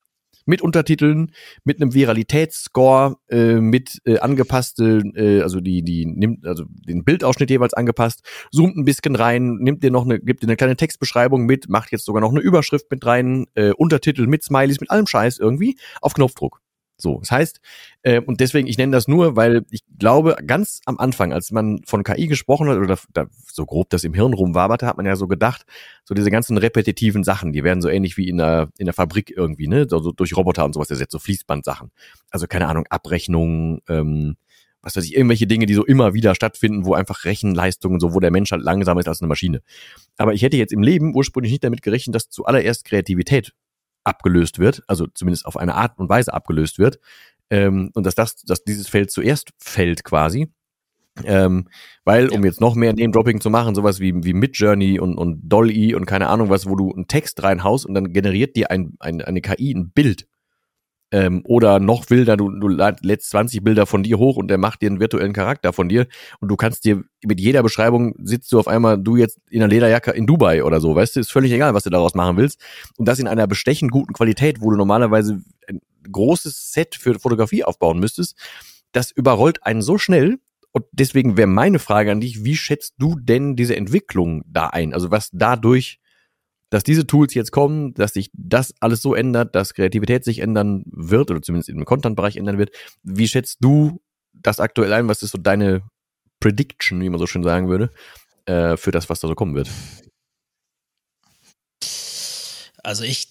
[0.46, 1.32] mit Untertiteln,
[1.64, 7.50] mit einem Viralitätsscore, äh, mit äh, angepasste, äh, also die, die nimmt, also den Bildausschnitt
[7.50, 11.46] jeweils angepasst, zoomt ein bisschen rein, nimmt dir noch eine, gibt dir eine kleine Textbeschreibung
[11.46, 15.08] mit, macht jetzt sogar noch eine Überschrift mit rein, äh, Untertitel mit Smileys, mit allem
[15.08, 16.62] Scheiß irgendwie auf Knopfdruck.
[17.02, 17.62] So, das heißt,
[18.04, 21.82] äh, und deswegen, ich nenne das nur, weil ich glaube, ganz am Anfang, als man
[21.86, 25.16] von KI gesprochen hat, oder da, so grob das im Hirn rumwaberte, hat man ja
[25.16, 25.66] so gedacht,
[26.04, 29.34] so diese ganzen repetitiven Sachen, die werden so ähnlich wie in der, in der Fabrik
[29.36, 31.92] irgendwie, ne, so, so durch Roboter und sowas ersetzt, so Fließbandsachen.
[32.30, 34.36] Also keine Ahnung, Abrechnungen, ähm,
[34.82, 38.20] was weiß ich, irgendwelche Dinge, die so immer wieder stattfinden, wo einfach Rechenleistungen, so wo
[38.20, 39.62] der Mensch halt langsamer ist als eine Maschine.
[40.18, 43.54] Aber ich hätte jetzt im Leben ursprünglich nicht damit gerechnet, dass zuallererst Kreativität
[44.04, 47.00] abgelöst wird, also zumindest auf eine Art und Weise abgelöst wird.
[47.50, 50.52] Ähm, und dass das, dass dieses Feld zuerst fällt quasi.
[51.26, 51.68] Ähm,
[52.06, 55.94] weil, um jetzt noch mehr Name-Dropping zu machen, sowas wie, wie Midjourney und, und Dolly
[55.94, 59.22] und keine Ahnung was, wo du einen Text reinhaust und dann generiert dir ein, ein,
[59.22, 60.28] eine KI ein Bild
[61.12, 64.82] ähm, oder noch wilder, du, du lädst 20 Bilder von dir hoch und der macht
[64.82, 66.08] dir einen virtuellen Charakter von dir
[66.40, 69.70] und du kannst dir mit jeder Beschreibung sitzt du auf einmal, du jetzt in einer
[69.70, 72.60] Lederjacke in Dubai oder so, weißt du, ist völlig egal, was du daraus machen willst.
[72.98, 77.64] Und das in einer bestechend guten Qualität, wo du normalerweise ein großes Set für Fotografie
[77.64, 78.38] aufbauen müsstest,
[78.92, 80.40] das überrollt einen so schnell,
[80.74, 84.94] und deswegen wäre meine Frage an dich, wie schätzt du denn diese Entwicklung da ein?
[84.94, 86.00] Also was dadurch
[86.72, 90.84] dass diese Tools jetzt kommen, dass sich das alles so ändert, dass Kreativität sich ändern
[90.88, 92.72] wird oder zumindest im Content-Bereich ändern wird.
[93.04, 94.02] Wie schätzt du
[94.34, 95.10] das aktuell ein?
[95.10, 95.84] Was ist so deine
[96.40, 97.92] Prediction, wie man so schön sagen würde,
[98.46, 99.70] äh, für das, was da so kommen wird?
[102.84, 103.28] Also ich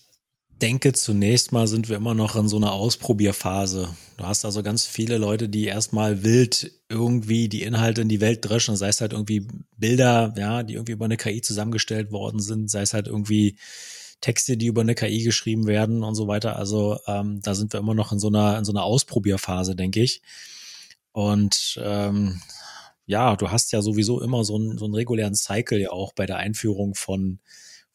[0.63, 3.95] denke, zunächst mal sind wir immer noch in so einer Ausprobierphase.
[4.17, 8.41] Du hast also ganz viele Leute, die erstmal wild irgendwie die Inhalte in die Welt
[8.43, 9.47] dreschen, sei es halt irgendwie
[9.77, 13.57] Bilder, ja, die irgendwie über eine KI zusammengestellt worden sind, sei es halt irgendwie
[14.21, 16.57] Texte, die über eine KI geschrieben werden und so weiter.
[16.57, 20.03] Also ähm, da sind wir immer noch in so einer, in so einer Ausprobierphase, denke
[20.03, 20.23] ich.
[21.13, 22.41] Und ähm,
[23.07, 26.27] ja, du hast ja sowieso immer so einen, so einen regulären Cycle ja auch bei
[26.27, 27.41] der Einführung von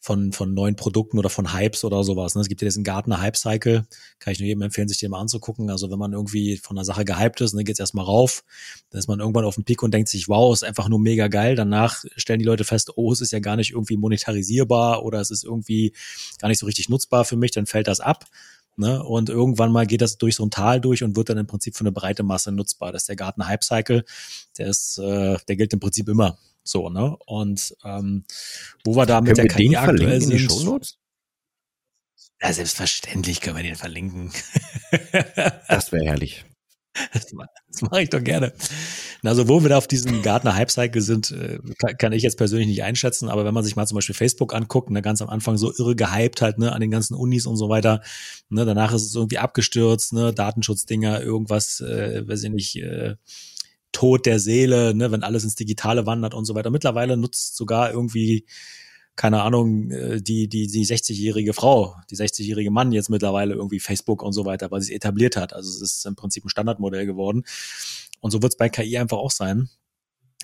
[0.00, 2.34] von, von neuen Produkten oder von Hypes oder sowas.
[2.34, 2.40] Ne?
[2.40, 3.86] Es gibt ja diesen Gartner Hype Cycle,
[4.18, 5.70] kann ich nur jedem empfehlen, sich den mal anzugucken.
[5.70, 8.44] Also wenn man irgendwie von einer Sache gehypt ist, dann geht es erstmal rauf,
[8.90, 11.28] dann ist man irgendwann auf dem Peak und denkt sich, wow, ist einfach nur mega
[11.28, 11.56] geil.
[11.56, 15.30] Danach stellen die Leute fest, oh, es ist ja gar nicht irgendwie monetarisierbar oder es
[15.30, 15.92] ist irgendwie
[16.38, 18.26] gar nicht so richtig nutzbar für mich, dann fällt das ab.
[18.78, 19.02] Ne?
[19.02, 21.76] Und irgendwann mal geht das durch so ein Tal durch und wird dann im Prinzip
[21.76, 22.92] für eine breite Masse nutzbar.
[22.92, 24.04] Das ist der Gartner Hype Cycle.
[24.58, 26.38] Der ist, äh, der gilt im Prinzip immer.
[26.62, 27.16] So, ne?
[27.26, 28.24] Und ähm,
[28.84, 30.32] wo wir da mit der KI aktuell sind.
[30.32, 30.98] In die Shownotes?
[32.42, 34.30] Ja, selbstverständlich können wir den verlinken.
[35.68, 36.44] das wäre herrlich.
[37.12, 37.32] Das,
[37.82, 38.52] mache ich doch gerne.
[39.22, 41.58] Also, wo wir da auf diesem Gartner Hype Cycle sind, äh,
[41.98, 43.28] kann, ich jetzt persönlich nicht einschätzen.
[43.28, 45.94] Aber wenn man sich mal zum Beispiel Facebook anguckt, ne, ganz am Anfang so irre
[45.94, 48.00] gehypt halt, ne, an den ganzen Unis und so weiter.
[48.48, 53.16] Ne, danach ist es irgendwie abgestürzt, ne, Datenschutzdinger, irgendwas, äh, weiß ich nicht, äh,
[53.92, 56.70] Tod der Seele, ne, wenn alles ins Digitale wandert und so weiter.
[56.70, 58.46] Mittlerweile nutzt sogar irgendwie,
[59.16, 64.22] keine Ahnung, äh, die, die, die 60-jährige Frau, die 60-jährige Mann jetzt mittlerweile irgendwie Facebook
[64.22, 65.52] und so weiter, weil sie es etabliert hat.
[65.52, 67.44] Also es ist im Prinzip ein Standardmodell geworden.
[68.20, 69.68] Und so wird es bei KI einfach auch sein.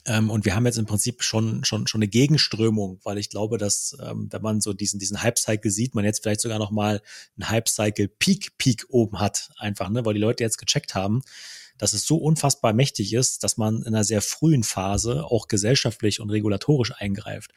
[0.05, 3.59] Ähm, und wir haben jetzt im Prinzip schon, schon, schon eine Gegenströmung, weil ich glaube,
[3.59, 7.01] dass, ähm, wenn man so diesen, diesen Hype-Cycle sieht, man jetzt vielleicht sogar noch mal
[7.37, 11.23] einen Hype-Cycle-Peak-Peak oben hat, einfach, ne, weil die Leute jetzt gecheckt haben,
[11.79, 16.21] dass es so unfassbar mächtig ist, dass man in einer sehr frühen Phase auch gesellschaftlich
[16.21, 17.53] und regulatorisch eingreift.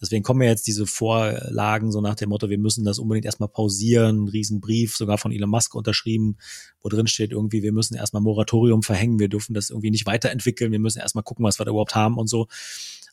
[0.00, 3.48] Deswegen kommen ja jetzt diese Vorlagen so nach dem Motto, wir müssen das unbedingt erstmal
[3.48, 6.36] pausieren, Riesenbrief, sogar von Elon Musk unterschrieben,
[6.80, 10.70] wo drin steht irgendwie, wir müssen erstmal Moratorium verhängen, wir dürfen das irgendwie nicht weiterentwickeln,
[10.70, 12.46] wir müssen erstmal gucken, was wir da überhaupt haben und so.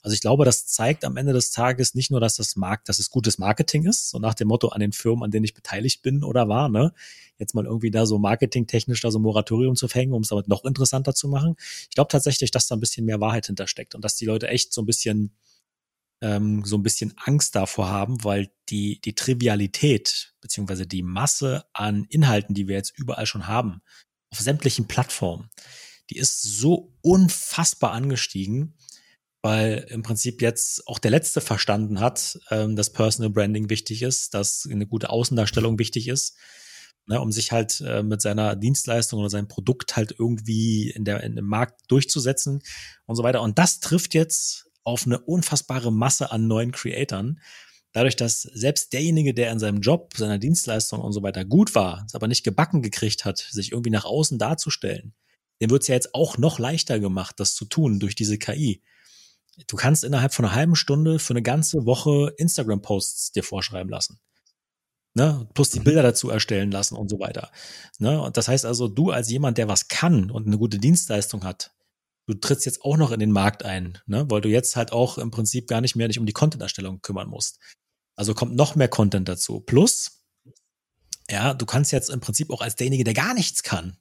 [0.06, 3.00] Also ich glaube, das zeigt am Ende des Tages nicht nur, dass das Markt, dass
[3.00, 6.04] es gutes Marketing ist, so nach dem Motto an den Firmen, an denen ich beteiligt
[6.04, 6.94] bin oder war, ne?
[7.40, 10.64] Jetzt mal irgendwie da so marketingtechnisch da so Moratorium zu verhängen, um es damit noch
[10.64, 11.56] interessanter zu machen.
[11.90, 14.74] Ich glaube tatsächlich, dass da ein bisschen mehr Wahrheit hintersteckt und dass die Leute echt
[14.74, 15.32] so ein bisschen
[16.22, 22.06] ähm, so ein bisschen Angst davor haben, weil die, die Trivialität beziehungsweise die Masse an
[22.10, 23.82] Inhalten, die wir jetzt überall schon haben,
[24.32, 25.50] auf sämtlichen Plattformen,
[26.10, 28.76] die ist so unfassbar angestiegen,
[29.42, 34.34] weil im Prinzip jetzt auch der Letzte verstanden hat, ähm, dass Personal Branding wichtig ist,
[34.34, 36.36] dass eine gute Außendarstellung wichtig ist,
[37.06, 41.22] ne, um sich halt äh, mit seiner Dienstleistung oder seinem Produkt halt irgendwie in, der,
[41.24, 42.64] in dem Markt durchzusetzen
[43.06, 43.42] und so weiter.
[43.42, 47.42] Und das trifft jetzt auf eine unfassbare Masse an neuen Creatoren.
[47.92, 52.04] Dadurch, dass selbst derjenige, der in seinem Job, seiner Dienstleistung und so weiter gut war,
[52.08, 55.14] es aber nicht gebacken gekriegt hat, sich irgendwie nach außen darzustellen,
[55.62, 58.82] dem wird es ja jetzt auch noch leichter gemacht, das zu tun durch diese KI.
[59.68, 64.20] Du kannst innerhalb von einer halben Stunde für eine ganze Woche Instagram-Posts dir vorschreiben lassen.
[65.14, 65.48] Ne?
[65.54, 65.86] Plus die mhm.
[65.86, 67.50] Bilder dazu erstellen lassen und so weiter.
[68.00, 68.22] Ne?
[68.22, 71.75] Und das heißt also, du als jemand, der was kann und eine gute Dienstleistung hat,
[72.28, 74.26] du trittst jetzt auch noch in den Markt ein, ne?
[74.30, 77.30] weil du jetzt halt auch im Prinzip gar nicht mehr dich um die Content-Erstellung kümmern
[77.30, 77.60] musst.
[78.16, 79.60] Also kommt noch mehr Content dazu.
[79.60, 80.24] Plus,
[81.30, 83.98] ja, du kannst jetzt im Prinzip auch als derjenige, der gar nichts kann,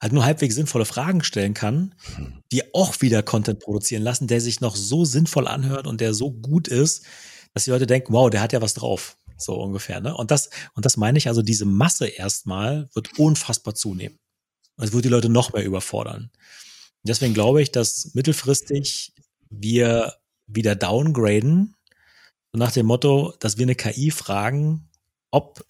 [0.00, 1.94] halt nur halbwegs sinnvolle Fragen stellen kann,
[2.52, 6.32] die auch wieder Content produzieren lassen, der sich noch so sinnvoll anhört und der so
[6.32, 7.04] gut ist,
[7.52, 9.18] dass die Leute denken, wow, der hat ja was drauf.
[9.36, 10.14] So ungefähr, ne?
[10.14, 14.18] Und das, und das meine ich also, diese Masse erstmal wird unfassbar zunehmen.
[14.76, 16.30] Es wird die Leute noch mehr überfordern.
[17.06, 19.12] Deswegen glaube ich, dass mittelfristig
[19.48, 20.14] wir
[20.46, 21.74] wieder downgraden,
[22.52, 24.88] nach dem Motto, dass wir eine KI fragen,
[25.30, 25.64] ob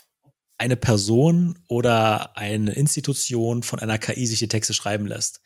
[0.59, 5.41] eine Person oder eine Institution von einer KI sich die Texte schreiben lässt.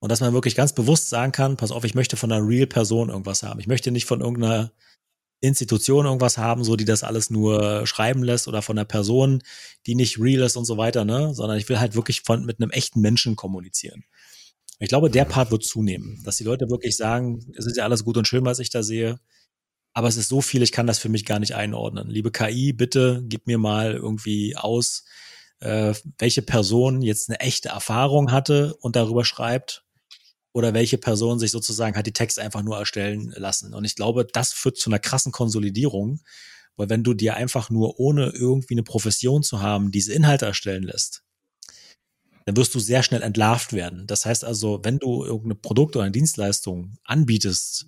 [0.00, 2.66] Und dass man wirklich ganz bewusst sagen kann, pass auf, ich möchte von einer real
[2.66, 3.60] Person irgendwas haben.
[3.60, 4.72] Ich möchte nicht von irgendeiner
[5.40, 9.42] Institution irgendwas haben, so die das alles nur schreiben lässt oder von einer Person,
[9.86, 12.60] die nicht real ist und so weiter, ne, sondern ich will halt wirklich von mit
[12.60, 14.04] einem echten Menschen kommunizieren.
[14.82, 18.04] Ich glaube, der Part wird zunehmen, dass die Leute wirklich sagen, es ist ja alles
[18.04, 19.18] gut und schön, was ich da sehe
[19.94, 22.08] aber es ist so viel, ich kann das für mich gar nicht einordnen.
[22.08, 25.04] Liebe KI, bitte gib mir mal irgendwie aus,
[25.60, 29.84] äh, welche Person jetzt eine echte Erfahrung hatte und darüber schreibt
[30.52, 33.74] oder welche Person sich sozusagen hat die Texte einfach nur erstellen lassen.
[33.74, 36.20] Und ich glaube, das führt zu einer krassen Konsolidierung,
[36.76, 40.84] weil wenn du dir einfach nur ohne irgendwie eine Profession zu haben diese Inhalte erstellen
[40.84, 41.22] lässt,
[42.44, 44.06] dann wirst du sehr schnell entlarvt werden.
[44.06, 47.86] Das heißt also, wenn du irgendein Produkt oder eine Dienstleistung anbietest,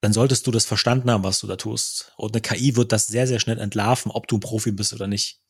[0.00, 2.12] dann solltest du das verstanden haben, was du da tust.
[2.16, 5.06] Und eine KI wird das sehr, sehr schnell entlarven, ob du ein Profi bist oder
[5.06, 5.40] nicht.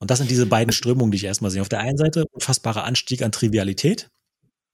[0.00, 1.62] Und das sind diese beiden Strömungen, die ich erstmal sehe.
[1.62, 4.10] Auf der einen Seite unfassbarer Anstieg an Trivialität,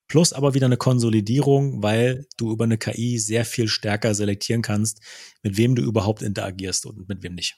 [0.09, 5.01] plus aber wieder eine Konsolidierung, weil du über eine KI sehr viel stärker selektieren kannst,
[5.43, 7.57] mit wem du überhaupt interagierst und mit wem nicht.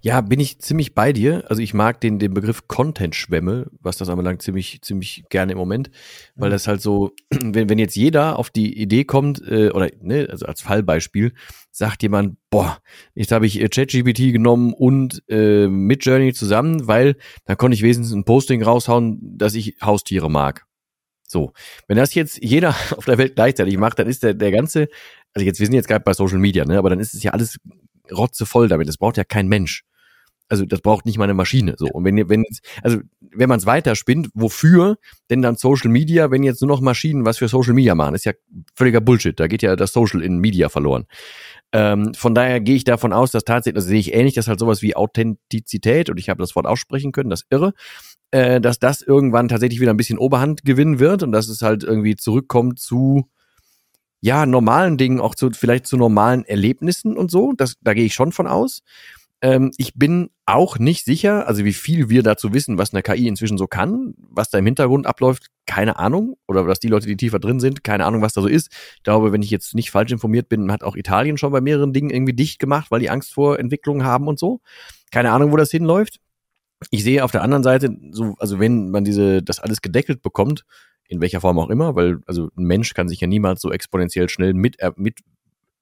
[0.00, 1.44] Ja, bin ich ziemlich bei dir.
[1.48, 5.90] Also ich mag den, den Begriff Content-Schwämme, was das anbelangt, ziemlich, ziemlich gerne im Moment,
[6.34, 6.52] weil mhm.
[6.52, 10.46] das halt so, wenn, wenn jetzt jeder auf die Idee kommt, äh, oder ne, also
[10.46, 11.32] als Fallbeispiel,
[11.70, 12.78] sagt jemand, boah,
[13.14, 18.12] jetzt habe ich äh, ChatGPT genommen und äh, Midjourney zusammen, weil da konnte ich wenigstens
[18.12, 20.66] ein Posting raushauen, dass ich Haustiere mag.
[21.28, 21.52] So,
[21.86, 24.88] wenn das jetzt jeder auf der Welt gleichzeitig macht, dann ist der, der ganze,
[25.34, 27.32] also jetzt, wir sind jetzt gerade bei Social Media, ne, aber dann ist es ja
[27.32, 27.58] alles
[28.12, 28.88] rotzevoll damit.
[28.88, 29.84] Das braucht ja kein Mensch.
[30.50, 31.74] Also das braucht nicht mal eine Maschine.
[31.76, 32.44] So und wenn ihr, wenn
[32.82, 34.96] also wenn man es weiterspinnt, wofür
[35.28, 38.24] denn dann Social Media, wenn jetzt nur noch Maschinen was für Social Media machen, ist
[38.24, 38.32] ja
[38.74, 39.38] völliger Bullshit.
[39.38, 41.06] Da geht ja das Social in Media verloren.
[41.72, 44.58] Ähm, von daher gehe ich davon aus, dass tatsächlich, das sehe ich ähnlich, dass halt
[44.58, 47.74] sowas wie Authentizität und ich habe das Wort aussprechen können, das irre,
[48.30, 51.84] äh, dass das irgendwann tatsächlich wieder ein bisschen Oberhand gewinnen wird und dass es halt
[51.84, 53.28] irgendwie zurückkommt zu
[54.20, 57.52] ja, normalen Dingen, auch zu, vielleicht zu normalen Erlebnissen und so.
[57.56, 58.82] Das, da gehe ich schon von aus.
[59.40, 63.28] Ähm, ich bin auch nicht sicher, also wie viel wir dazu wissen, was eine KI
[63.28, 66.36] inzwischen so kann, was da im Hintergrund abläuft, keine Ahnung.
[66.48, 68.72] Oder dass die Leute, die tiefer drin sind, keine Ahnung, was da so ist.
[68.96, 71.92] Ich glaube, wenn ich jetzt nicht falsch informiert bin, hat auch Italien schon bei mehreren
[71.92, 74.60] Dingen irgendwie dicht gemacht, weil die Angst vor Entwicklungen haben und so.
[75.12, 76.18] Keine Ahnung, wo das hinläuft.
[76.90, 80.64] Ich sehe auf der anderen Seite, so, also wenn man diese, das alles gedeckelt bekommt,
[81.08, 84.28] in welcher Form auch immer, weil also ein Mensch kann sich ja niemals so exponentiell
[84.28, 85.20] schnell mit, äh, mit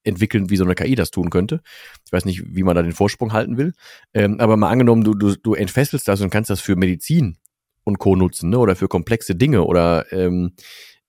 [0.03, 1.61] entwickeln, wie so eine KI das tun könnte.
[2.05, 3.73] Ich weiß nicht, wie man da den Vorsprung halten will.
[4.13, 7.37] Ähm, aber mal angenommen, du, du, du entfesselst das und kannst das für Medizin
[7.83, 8.15] und Co.
[8.15, 8.57] nutzen, ne?
[8.57, 10.53] Oder für komplexe Dinge oder ähm,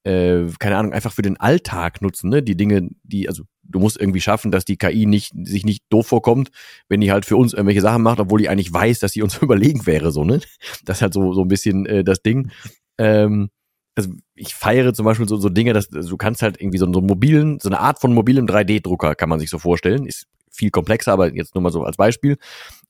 [0.04, 2.42] äh, keine Ahnung, einfach für den Alltag nutzen, ne?
[2.42, 6.08] Die Dinge, die, also du musst irgendwie schaffen, dass die KI nicht, sich nicht doof
[6.08, 6.50] vorkommt,
[6.88, 9.38] wenn die halt für uns irgendwelche Sachen macht, obwohl die eigentlich weiß, dass sie uns
[9.42, 10.40] überlegen wäre, so, ne?
[10.84, 12.50] Das ist halt so, so ein bisschen äh, das Ding.
[12.98, 13.50] Ähm,
[13.98, 16.90] also ich feiere zum Beispiel so, so Dinge, dass also du kannst halt irgendwie so,
[16.92, 20.06] so einen mobilen, so eine Art von mobilem 3D-Drucker kann man sich so vorstellen.
[20.06, 22.36] Ist viel komplexer, aber jetzt nur mal so als Beispiel.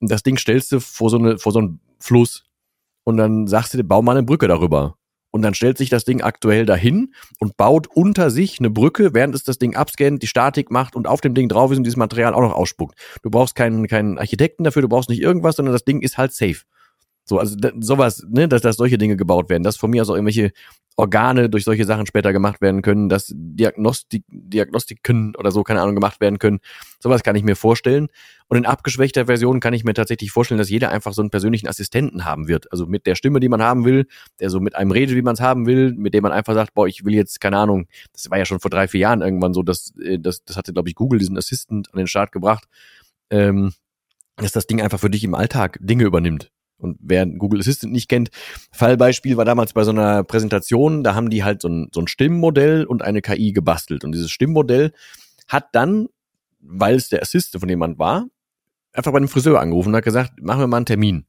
[0.01, 2.45] Und das Ding stellst du vor so eine, vor so einen Fluss
[3.05, 4.97] und dann sagst du, bau mal eine Brücke darüber.
[5.31, 9.35] Und dann stellt sich das Ding aktuell dahin und baut unter sich eine Brücke, während
[9.35, 11.97] es das Ding abscannt, die Statik macht und auf dem Ding drauf ist und dieses
[11.97, 12.99] Material auch noch ausspuckt.
[13.23, 16.33] Du brauchst keinen, keinen Architekten dafür, du brauchst nicht irgendwas, sondern das Ding ist halt
[16.33, 16.65] safe.
[17.29, 20.15] So, also sowas, ne, dass, dass solche Dinge gebaut werden, dass von mir aus auch
[20.15, 20.53] irgendwelche
[20.99, 25.95] Organe durch solche Sachen später gemacht werden können, dass Diagnostik, Diagnostiken oder so, keine Ahnung,
[25.95, 26.59] gemacht werden können.
[26.99, 28.09] Sowas kann ich mir vorstellen.
[28.49, 31.69] Und in abgeschwächter Version kann ich mir tatsächlich vorstellen, dass jeder einfach so einen persönlichen
[31.69, 32.73] Assistenten haben wird.
[32.73, 34.09] Also mit der Stimme, die man haben will,
[34.41, 36.75] der so mit einem redet, wie man es haben will, mit dem man einfach sagt,
[36.75, 39.55] boah, ich will jetzt, keine Ahnung, das war ja schon vor drei, vier Jahren irgendwann
[39.55, 42.65] so, dass, äh, das, das hatte, glaube ich, Google diesen Assistant an den Start gebracht,
[43.31, 43.73] ähm,
[44.35, 46.51] dass das Ding einfach für dich im Alltag Dinge übernimmt.
[46.79, 48.31] Und wer Google Assistant nicht kennt,
[48.73, 52.09] Fallbeispiel war damals bei so einer Präsentation, da haben die halt so ein, so ein
[52.09, 54.05] Stimmmodell und eine KI gebastelt.
[54.05, 54.93] Und dieses Stimmmodell
[55.49, 56.09] hat dann,
[56.61, 58.27] weil es der Assistent von jemand war,
[58.93, 61.27] einfach bei einem Friseur angerufen und hat gesagt, machen wir mal einen Termin.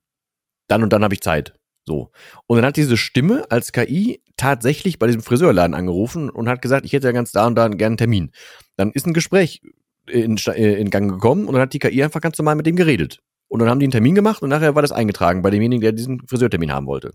[0.67, 1.55] Dann und dann habe ich Zeit.
[1.85, 2.12] So.
[2.45, 6.85] Und dann hat diese Stimme als KI tatsächlich bei diesem Friseurladen angerufen und hat gesagt,
[6.85, 8.31] ich hätte ja ganz da und da gerne einen Termin.
[8.75, 9.62] Dann ist ein Gespräch
[10.07, 13.21] in, in Gang gekommen und dann hat die KI einfach ganz normal mit dem geredet.
[13.49, 15.91] Und dann haben die einen Termin gemacht und nachher war das eingetragen bei demjenigen, der
[15.91, 17.12] diesen Friseurtermin haben wollte.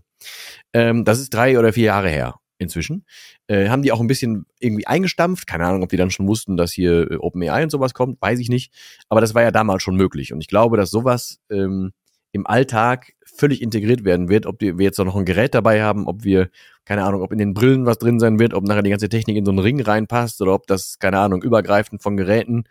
[0.73, 3.05] Ähm, das ist drei oder vier Jahre her inzwischen.
[3.47, 5.47] Äh, haben die auch ein bisschen irgendwie eingestampft.
[5.47, 8.39] Keine Ahnung, ob die dann schon wussten, dass hier äh, OpenAI und sowas kommt, weiß
[8.39, 8.73] ich nicht.
[9.09, 10.33] Aber das war ja damals schon möglich.
[10.33, 11.91] Und ich glaube, dass sowas ähm,
[12.31, 16.23] im Alltag völlig integriert werden wird, ob wir jetzt noch ein Gerät dabei haben, ob
[16.23, 16.49] wir,
[16.83, 19.37] keine Ahnung, ob in den Brillen was drin sein wird, ob nachher die ganze Technik
[19.37, 22.65] in so einen Ring reinpasst oder ob das, keine Ahnung, übergreifend von Geräten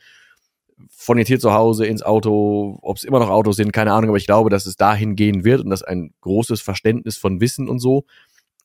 [0.90, 4.11] von jetzt hier zu Hause ins Auto, ob es immer noch Autos sind, keine Ahnung,
[4.11, 7.68] aber ich glaube, dass es dahin gehen wird und dass ein großes Verständnis von Wissen
[7.68, 8.05] und so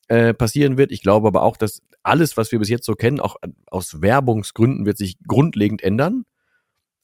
[0.08, 0.92] äh, passieren wird.
[0.92, 4.86] Ich glaube aber auch, dass alles, was wir bis jetzt so kennen, auch aus Werbungsgründen
[4.86, 6.24] wird sich grundlegend ändern.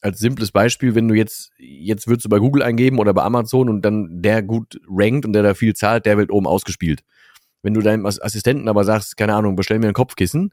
[0.01, 3.69] Als simples Beispiel, wenn du jetzt, jetzt würdest du bei Google eingeben oder bei Amazon
[3.69, 7.03] und dann der gut rankt und der da viel zahlt, der wird oben ausgespielt.
[7.63, 10.53] Wenn du deinem Assistenten aber sagst, keine Ahnung, bestell mir ein Kopfkissen,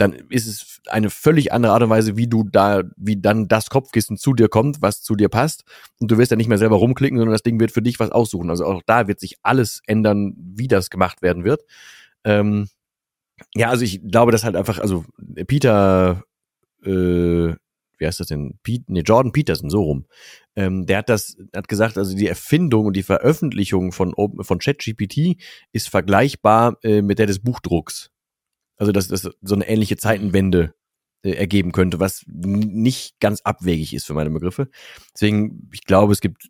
[0.00, 3.68] dann ist es eine völlig andere Art und Weise, wie du da, wie dann das
[3.68, 5.64] Kopfkissen zu dir kommt, was zu dir passt.
[5.98, 8.10] Und du wirst dann nicht mehr selber rumklicken, sondern das Ding wird für dich was
[8.10, 8.48] aussuchen.
[8.48, 11.62] Also auch da wird sich alles ändern, wie das gemacht werden wird.
[12.24, 12.68] Ähm,
[13.54, 15.04] ja, also ich glaube, dass halt einfach, also
[15.46, 16.24] Peter,
[16.82, 17.54] äh,
[17.98, 18.58] wie heißt das denn?
[18.62, 20.06] Pete, nee, Jordan Peterson, so rum.
[20.56, 25.36] Ähm, der hat das, hat gesagt, also die Erfindung und die Veröffentlichung von, von ChatGPT
[25.72, 28.10] ist vergleichbar äh, mit der des Buchdrucks.
[28.80, 30.72] Also dass das so eine ähnliche Zeitenwende
[31.22, 34.70] äh, ergeben könnte, was nicht ganz abwegig ist für meine Begriffe.
[35.12, 36.48] Deswegen, ich glaube, es gibt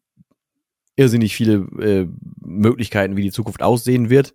[0.94, 2.06] irrsinnig viele äh,
[2.40, 4.32] Möglichkeiten, wie die Zukunft aussehen wird.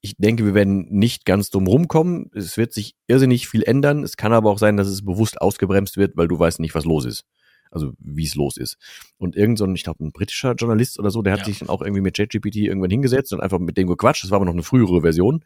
[0.00, 2.32] Ich denke, wir werden nicht ganz drum rumkommen.
[2.34, 4.02] Es wird sich irrsinnig viel ändern.
[4.02, 6.84] Es kann aber auch sein, dass es bewusst ausgebremst wird, weil du weißt nicht, was
[6.84, 7.26] los ist.
[7.70, 8.76] Also wie es los ist.
[9.18, 11.46] Und irgend so ein, ich glaube, ein britischer Journalist oder so, der hat ja.
[11.46, 14.24] sich dann auch irgendwie mit ChatGPT irgendwann hingesetzt und einfach mit dem gequatscht.
[14.24, 15.44] Das war aber noch eine frühere Version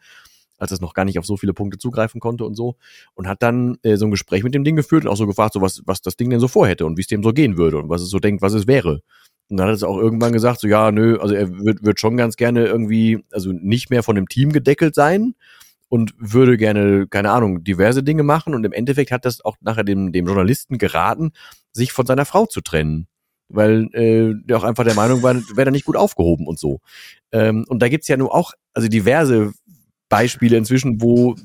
[0.61, 2.75] als es noch gar nicht auf so viele Punkte zugreifen konnte und so.
[3.15, 5.53] Und hat dann äh, so ein Gespräch mit dem Ding geführt und auch so gefragt,
[5.53, 7.77] so was, was das Ding denn so vorhätte und wie es dem so gehen würde
[7.77, 9.01] und was es so denkt, was es wäre.
[9.49, 12.15] Und dann hat es auch irgendwann gesagt, so ja, nö, also er wird, wird schon
[12.15, 15.33] ganz gerne irgendwie, also nicht mehr von dem Team gedeckelt sein
[15.89, 18.53] und würde gerne, keine Ahnung, diverse Dinge machen.
[18.53, 21.31] Und im Endeffekt hat das auch nachher dem, dem Journalisten geraten,
[21.73, 23.07] sich von seiner Frau zu trennen.
[23.49, 26.79] Weil äh, der auch einfach der Meinung war, wäre da nicht gut aufgehoben und so.
[27.33, 29.51] Ähm, und da gibt's ja nur auch, also diverse
[30.11, 31.35] Beispiele inzwischen, wo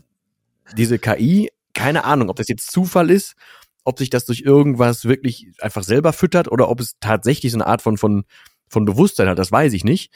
[0.77, 3.37] diese KI, keine Ahnung, ob das jetzt Zufall ist,
[3.85, 7.67] ob sich das durch irgendwas wirklich einfach selber füttert oder ob es tatsächlich so eine
[7.67, 8.25] Art von, von,
[8.69, 10.13] von Bewusstsein hat, das weiß ich nicht.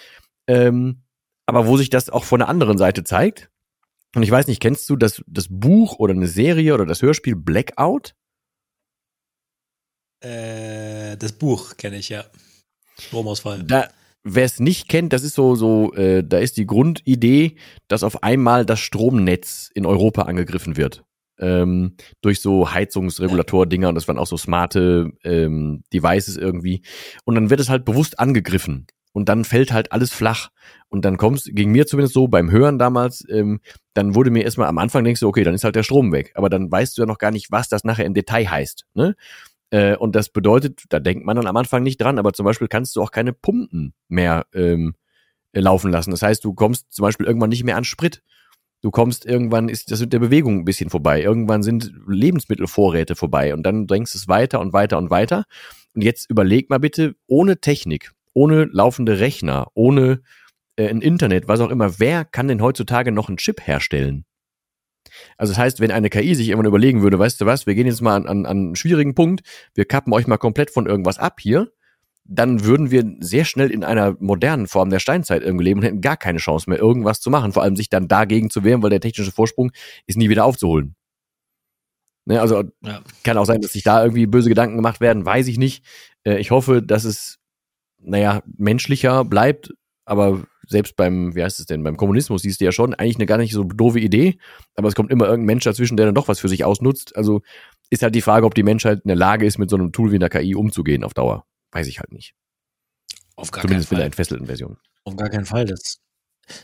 [0.48, 1.02] Ähm,
[1.46, 3.50] aber wo sich das auch von der anderen Seite zeigt.
[4.16, 7.36] Und ich weiß nicht, kennst du das, das Buch oder eine Serie oder das Hörspiel
[7.36, 8.16] Blackout?
[10.20, 12.24] Äh, das Buch kenne ich, ja.
[12.98, 13.62] Stromausfall.
[13.62, 13.88] Da,
[14.22, 17.56] wer es nicht kennt, das ist so, so, äh, da ist die Grundidee,
[17.88, 21.04] dass auf einmal das Stromnetz in Europa angegriffen wird.
[21.38, 26.83] Ähm, durch so Heizungsregulator-Dinger und das waren auch so smarte ähm, Devices irgendwie.
[27.24, 28.87] Und dann wird es halt bewusst angegriffen.
[29.12, 30.50] Und dann fällt halt alles flach.
[30.88, 33.61] Und dann kommst, ging mir zumindest so beim Hören damals, ähm,
[33.94, 36.33] dann wurde mir erstmal am Anfang denkst du, okay, dann ist halt der Strom weg.
[36.35, 38.87] Aber dann weißt du ja noch gar nicht, was das nachher im Detail heißt.
[38.94, 39.16] Ne?
[39.70, 42.68] Äh, und das bedeutet, da denkt man dann am Anfang nicht dran, aber zum Beispiel
[42.68, 44.94] kannst du auch keine Pumpen mehr ähm,
[45.52, 46.11] laufen lassen.
[46.11, 48.22] Das heißt, du kommst zum Beispiel irgendwann nicht mehr an Sprit.
[48.83, 51.22] Du kommst irgendwann, ist das mit der Bewegung ein bisschen vorbei.
[51.22, 55.44] Irgendwann sind Lebensmittelvorräte vorbei und dann drängst es weiter und weiter und weiter.
[55.94, 60.22] Und jetzt überleg mal bitte, ohne Technik, ohne laufende Rechner, ohne
[60.76, 64.24] äh, ein Internet, was auch immer, wer kann denn heutzutage noch einen Chip herstellen?
[65.37, 67.87] Also das heißt, wenn eine KI sich irgendwann überlegen würde, weißt du was, wir gehen
[67.87, 69.42] jetzt mal an, an, an einen schwierigen Punkt,
[69.74, 71.70] wir kappen euch mal komplett von irgendwas ab hier,
[72.24, 76.00] dann würden wir sehr schnell in einer modernen Form der Steinzeit irgendwie leben und hätten
[76.00, 77.52] gar keine Chance mehr, irgendwas zu machen.
[77.52, 79.72] Vor allem sich dann dagegen zu wehren, weil der technische Vorsprung
[80.06, 80.94] ist nie wieder aufzuholen.
[82.26, 83.00] Ne, also ja.
[83.24, 85.85] kann auch sein, dass sich da irgendwie böse Gedanken gemacht werden, weiß ich nicht.
[86.24, 87.38] Äh, ich hoffe, dass es,
[87.98, 89.72] naja, menschlicher bleibt,
[90.04, 93.26] aber selbst beim, wie heißt es denn, beim Kommunismus siehst du ja schon, eigentlich eine
[93.26, 94.38] gar nicht so doofe Idee,
[94.76, 97.16] aber es kommt immer irgendein Mensch dazwischen, der dann doch was für sich ausnutzt.
[97.16, 97.42] Also
[97.90, 100.12] ist halt die Frage, ob die Menschheit in der Lage ist, mit so einem Tool
[100.12, 101.44] wie einer KI umzugehen auf Dauer.
[101.72, 102.35] Weiß ich halt nicht.
[103.37, 103.96] Auf gar Zumindest keinen Fall.
[103.96, 104.76] mit der entfesselten Version.
[105.04, 105.64] Auf gar keinen Fall.
[105.64, 105.98] Das,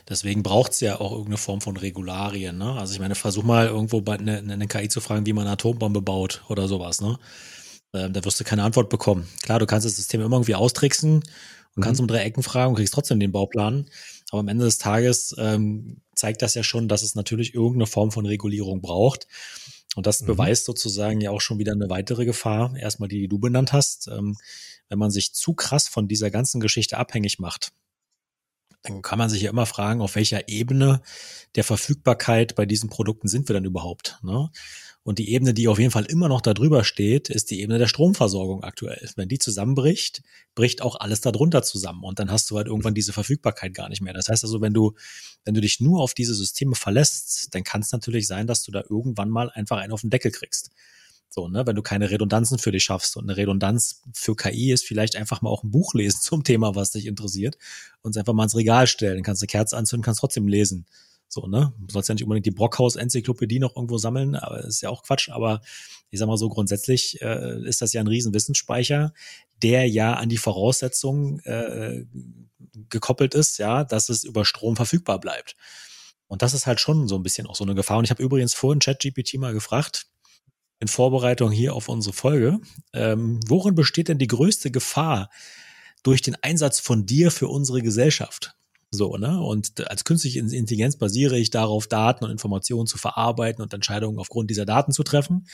[0.07, 2.57] deswegen braucht es ja auch irgendeine Form von Regularien.
[2.57, 2.73] Ne?
[2.73, 5.53] Also ich meine, versuch mal irgendwo bei eine, eine KI zu fragen, wie man eine
[5.53, 7.01] Atombombe baut oder sowas.
[7.01, 7.17] Ne?
[7.93, 9.27] Ähm, da wirst du keine Antwort bekommen.
[9.43, 11.23] Klar, du kannst das System immer irgendwie austricksen
[11.77, 11.83] und mhm.
[11.83, 13.89] kannst um drei Ecken fragen und kriegst trotzdem den Bauplan.
[14.31, 18.11] Aber am Ende des Tages ähm, zeigt das ja schon, dass es natürlich irgendeine Form
[18.11, 19.27] von Regulierung braucht.
[19.95, 20.25] Und das mhm.
[20.27, 22.75] beweist sozusagen ja auch schon wieder eine weitere Gefahr.
[22.75, 24.07] Erstmal die, die du benannt hast.
[24.07, 24.35] Ähm,
[24.89, 27.71] wenn man sich zu krass von dieser ganzen Geschichte abhängig macht,
[28.87, 31.01] dann kann man sich ja immer fragen, auf welcher Ebene
[31.55, 34.19] der Verfügbarkeit bei diesen Produkten sind wir dann überhaupt.
[34.23, 34.49] Ne?
[35.07, 37.87] Und die Ebene, die auf jeden Fall immer noch darüber steht, ist die Ebene der
[37.87, 39.09] Stromversorgung aktuell.
[39.15, 40.21] Wenn die zusammenbricht,
[40.53, 42.03] bricht auch alles darunter zusammen.
[42.03, 44.13] Und dann hast du halt irgendwann diese Verfügbarkeit gar nicht mehr.
[44.13, 44.95] Das heißt also, wenn du,
[45.45, 48.71] wenn du dich nur auf diese Systeme verlässt, dann kann es natürlich sein, dass du
[48.73, 50.71] da irgendwann mal einfach einen auf den Deckel kriegst.
[51.29, 53.17] So, ne, wenn du keine Redundanzen für dich schaffst.
[53.17, 56.75] Und eine Redundanz für KI ist vielleicht einfach mal auch ein Buch lesen zum Thema,
[56.75, 57.57] was dich interessiert
[58.01, 59.15] und es einfach mal ins Regal stellen.
[59.15, 60.85] Dann kannst du Kerze anzünden, kannst trotzdem lesen.
[61.29, 61.73] So, ne?
[61.77, 65.29] Du sollst ja nicht unbedingt die Brockhaus-Enzyklopädie noch irgendwo sammeln, aber ist ja auch Quatsch.
[65.29, 65.61] Aber
[66.09, 69.13] ich sag mal so, grundsätzlich äh, ist das ja ein riesen Wissensspeicher,
[69.61, 72.05] der ja an die Voraussetzungen äh,
[72.89, 75.55] gekoppelt ist, ja, dass es über Strom verfügbar bleibt.
[76.27, 77.97] Und das ist halt schon so ein bisschen auch so eine Gefahr.
[77.97, 80.07] Und ich habe übrigens vorhin ChatGPT mal gefragt,
[80.79, 82.59] in Vorbereitung hier auf unsere Folge.
[82.93, 85.29] Ähm, worin besteht denn die größte Gefahr
[86.03, 88.55] durch den Einsatz von dir für unsere Gesellschaft?
[88.91, 89.41] So, ne?
[89.41, 94.49] Und als künstliche Intelligenz basiere ich darauf, Daten und Informationen zu verarbeiten und Entscheidungen aufgrund
[94.49, 95.47] dieser Daten zu treffen.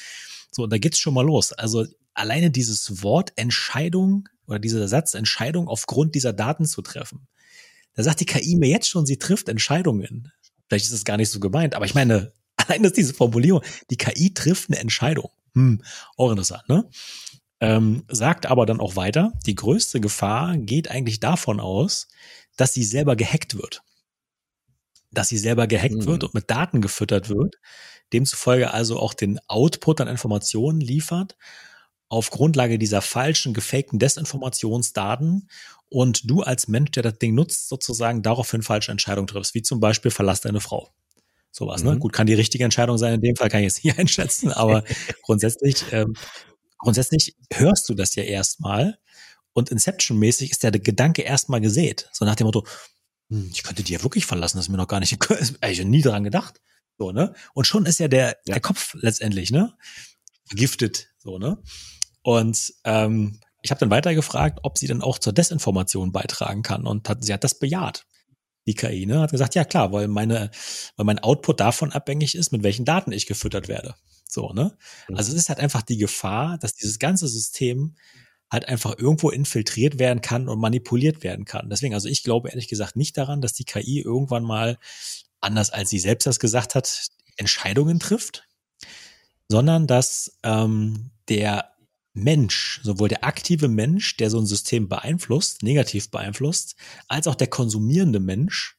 [0.51, 1.51] So, und da geht's schon mal los.
[1.53, 7.27] Also alleine dieses Wort Entscheidung oder dieser Satz Entscheidung aufgrund dieser Daten zu treffen.
[7.95, 10.31] Da sagt die KI mir jetzt schon, sie trifft Entscheidungen.
[10.67, 12.33] Vielleicht ist es gar nicht so gemeint, aber ich meine,
[12.67, 15.29] Allein ist diese Formulierung, die KI trifft eine Entscheidung.
[15.55, 15.83] Hm,
[16.17, 16.89] auch interessant, ne?
[17.59, 22.09] Ähm, sagt aber dann auch weiter, die größte Gefahr geht eigentlich davon aus,
[22.57, 23.83] dass sie selber gehackt wird.
[25.11, 26.05] Dass sie selber gehackt hm.
[26.05, 27.55] wird und mit Daten gefüttert wird,
[28.11, 31.37] demzufolge also auch den Output an Informationen liefert,
[32.09, 35.49] auf Grundlage dieser falschen, gefakten Desinformationsdaten
[35.89, 39.79] und du als Mensch, der das Ding nutzt, sozusagen daraufhin falsche Entscheidungen triffst, wie zum
[39.79, 40.93] Beispiel verlass deine Frau.
[41.55, 41.91] Sowas, ne?
[41.91, 41.95] mhm.
[41.95, 41.99] ne?
[41.99, 44.83] Gut, kann die richtige Entscheidung sein, in dem Fall kann ich jetzt nicht einschätzen, aber
[45.21, 46.15] grundsätzlich, ähm,
[46.79, 48.97] grundsätzlich hörst du das ja erstmal
[49.53, 52.09] und Inception-mäßig ist der Gedanke erstmal gesät.
[52.11, 52.65] So nach dem Motto,
[53.29, 55.15] hm, ich könnte die ja wirklich verlassen, das ist mir noch gar nicht,
[55.69, 56.59] ich nie dran gedacht.
[56.97, 57.35] So, ne?
[57.53, 58.53] Und schon ist ja der, ja.
[58.53, 59.75] der Kopf letztendlich, ne?
[60.45, 61.61] Vergiftet, so, ne?
[62.23, 66.87] Und ähm, ich habe dann weiter gefragt, ob sie dann auch zur Desinformation beitragen kann
[66.87, 68.05] und hat, sie hat das bejaht
[68.65, 70.49] die KI, ne, hat gesagt, ja klar, weil meine,
[70.95, 73.95] weil mein Output davon abhängig ist, mit welchen Daten ich gefüttert werde.
[74.27, 74.75] So, ne?
[75.13, 77.95] Also es ist halt einfach die Gefahr, dass dieses ganze System
[78.49, 81.69] halt einfach irgendwo infiltriert werden kann und manipuliert werden kann.
[81.69, 84.77] Deswegen, also ich glaube ehrlich gesagt nicht daran, dass die KI irgendwann mal,
[85.41, 88.47] anders als sie selbst das gesagt hat, Entscheidungen trifft,
[89.49, 91.72] sondern dass ähm, der
[92.13, 96.75] Mensch, sowohl der aktive Mensch, der so ein System beeinflusst, negativ beeinflusst,
[97.07, 98.77] als auch der konsumierende Mensch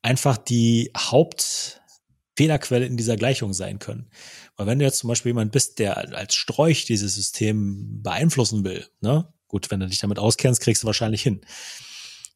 [0.00, 4.10] einfach die Hauptfehlerquelle in dieser Gleichung sein können.
[4.56, 8.86] Weil wenn du jetzt zum Beispiel jemand bist, der als Sträuch dieses System beeinflussen will,
[9.00, 9.32] ne?
[9.46, 11.40] Gut, wenn du dich damit auskennst, kriegst du wahrscheinlich hin.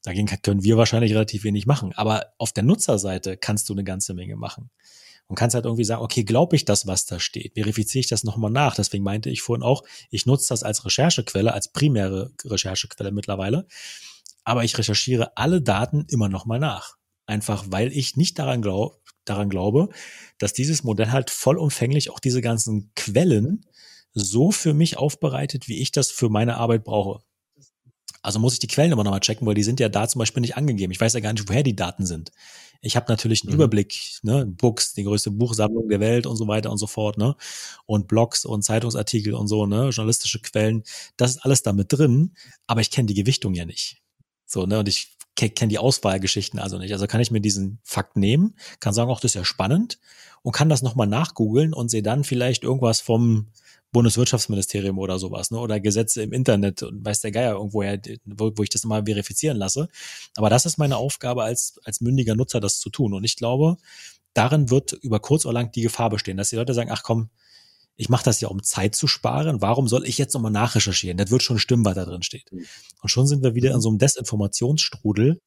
[0.03, 1.93] Dagegen können wir wahrscheinlich relativ wenig machen.
[1.95, 4.71] Aber auf der Nutzerseite kannst du eine ganze Menge machen
[5.33, 7.55] und kannst halt irgendwie sagen, okay, glaube ich das, was da steht?
[7.55, 8.75] Verifiziere ich das nochmal nach?
[8.75, 13.67] Deswegen meinte ich vorhin auch, ich nutze das als Recherchequelle, als primäre Recherchequelle mittlerweile.
[14.45, 16.99] Aber ich recherchiere alle Daten immer nochmal nach.
[17.25, 19.89] Einfach weil ich nicht daran, glaub, daran glaube,
[20.37, 23.65] dass dieses Modell halt vollumfänglich auch diese ganzen Quellen
[24.13, 27.23] so für mich aufbereitet, wie ich das für meine Arbeit brauche.
[28.23, 30.41] Also muss ich die Quellen immer nochmal checken, weil die sind ja da zum Beispiel
[30.41, 30.93] nicht angegeben.
[30.93, 32.31] Ich weiß ja gar nicht, woher die Daten sind.
[32.81, 33.57] Ich habe natürlich einen mhm.
[33.57, 37.37] Überblick, ne, Books, die größte Buchsammlung der Welt und so weiter und so fort, ne?
[37.87, 40.85] Und Blogs und Zeitungsartikel und so, ne, journalistische Quellen.
[41.17, 42.35] Das ist alles damit drin,
[42.67, 44.03] aber ich kenne die Gewichtung ja nicht.
[44.47, 44.81] So, ne?
[44.81, 46.93] Und ich kenne die Auswahlgeschichten also nicht.
[46.93, 49.99] Also kann ich mir diesen Fakt nehmen, kann sagen, auch das ist ja spannend
[50.43, 53.49] und kann das nochmal nachgoogeln und sehe dann vielleicht irgendwas vom
[53.93, 55.59] Bundeswirtschaftsministerium oder sowas, ne?
[55.59, 59.59] Oder Gesetze im Internet und weiß der Geier irgendwoher, wo, wo ich das mal verifizieren
[59.59, 59.89] lasse.
[60.35, 63.13] Aber das ist meine Aufgabe als, als mündiger Nutzer, das zu tun.
[63.13, 63.77] Und ich glaube,
[64.33, 67.29] darin wird über kurz oder lang die Gefahr bestehen, dass die Leute sagen, ach komm,
[67.97, 69.61] ich mache das ja, um Zeit zu sparen.
[69.61, 71.19] Warum soll ich jetzt nochmal nachrecherchieren?
[71.19, 72.51] Das wird schon stimmen, was da drin steht.
[72.51, 72.65] Mhm.
[73.03, 75.41] Und schon sind wir wieder in so einem Desinformationsstrudel,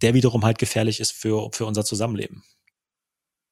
[0.00, 2.44] der wiederum halt gefährlich ist für, für unser Zusammenleben.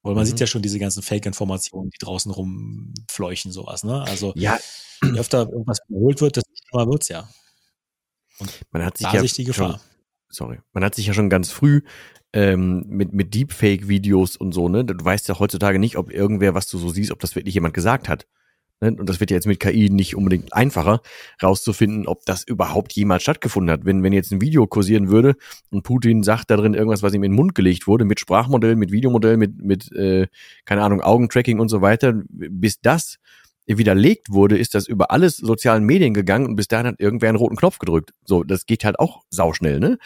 [0.02, 0.28] Weil man mhm.
[0.28, 4.02] sieht ja schon diese ganzen Fake-Informationen, die draußen rumfleuchen, sowas, ne?
[4.02, 4.58] Also, ja.
[5.02, 7.28] je öfter irgendwas wiederholt wird, desto schlimmer wird's ja.
[8.38, 9.72] Und man hat sich da ja sich die Gefahr.
[9.72, 9.80] Schon,
[10.30, 10.58] sorry.
[10.72, 11.82] Man hat sich ja schon ganz früh
[12.32, 14.84] ähm, mit, mit Deepfake-Videos und so, ne?
[14.84, 17.74] Du weißt ja heutzutage nicht, ob irgendwer, was du so siehst, ob das wirklich jemand
[17.74, 18.26] gesagt hat.
[18.80, 18.94] Ne?
[18.98, 21.00] Und das wird ja jetzt mit KI nicht unbedingt einfacher,
[21.42, 23.84] rauszufinden, ob das überhaupt jemals stattgefunden hat.
[23.84, 25.36] Wenn, wenn jetzt ein Video kursieren würde
[25.70, 28.76] und Putin sagt da drin irgendwas, was ihm in den Mund gelegt wurde, mit Sprachmodell,
[28.76, 30.26] mit Videomodell, mit, mit äh,
[30.64, 33.16] keine Ahnung, Augentracking und so weiter, bis das
[33.66, 37.38] widerlegt wurde, ist das über alles sozialen Medien gegangen und bis dahin hat irgendwer einen
[37.38, 38.12] roten Knopf gedrückt.
[38.24, 39.98] So, das geht halt auch sauschnell, ne?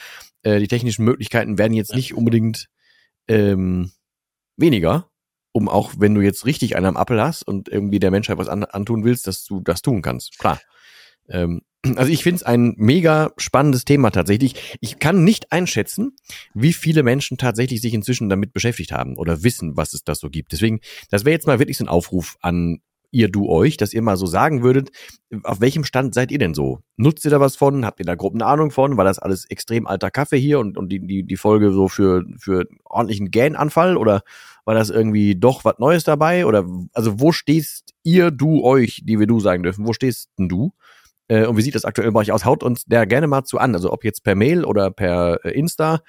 [0.43, 2.69] Äh, die technischen Möglichkeiten werden jetzt nicht unbedingt
[3.27, 3.93] ähm,
[4.57, 5.09] weniger,
[5.55, 8.49] um auch, wenn du jetzt richtig einen am Appel hast und irgendwie der Menschheit was
[8.49, 10.37] an, antun willst, dass du das tun kannst.
[10.39, 10.61] Klar.
[11.29, 11.63] Ähm,
[11.97, 14.77] also ich finde es ein mega spannendes Thema tatsächlich.
[14.81, 16.17] Ich kann nicht einschätzen,
[16.55, 20.29] wie viele Menschen tatsächlich sich inzwischen damit beschäftigt haben oder wissen, was es da so
[20.29, 20.51] gibt.
[20.51, 20.81] Deswegen,
[21.11, 22.81] das wäre jetzt mal wirklich so ein Aufruf an
[23.15, 24.91] ihr, du euch, dass ihr mal so sagen würdet,
[25.43, 26.81] auf welchem Stand seid ihr denn so?
[26.97, 27.87] Nutzt ihr da was von?
[27.87, 28.97] Habt ihr da groben Ahnung von?
[28.97, 32.25] War das alles extrem alter Kaffee hier und, und die, die, die Folge so für,
[32.39, 34.23] für ordentlichen Gähnanfall oder
[34.65, 36.47] war das irgendwie doch was Neues dabei?
[36.47, 40.49] Oder also wo stehst ihr, du, euch, die wir du sagen dürfen, wo stehst denn
[40.49, 40.73] du?
[41.29, 42.45] Äh, und wie sieht das aktuell bei euch aus?
[42.45, 43.75] Haut uns der gerne mal zu an.
[43.75, 46.01] Also ob jetzt per Mail oder per äh, Insta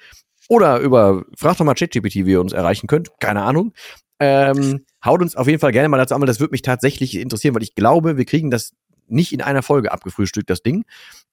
[0.48, 3.10] oder über, fragt doch mal ChatGPT, wie ihr uns erreichen könnt.
[3.20, 3.72] Keine Ahnung.
[4.18, 7.16] Ähm, haut uns auf jeden Fall gerne mal dazu an, weil das würde mich tatsächlich
[7.16, 8.72] interessieren, weil ich glaube, wir kriegen das
[9.08, 10.84] nicht in einer Folge abgefrühstückt, das Ding.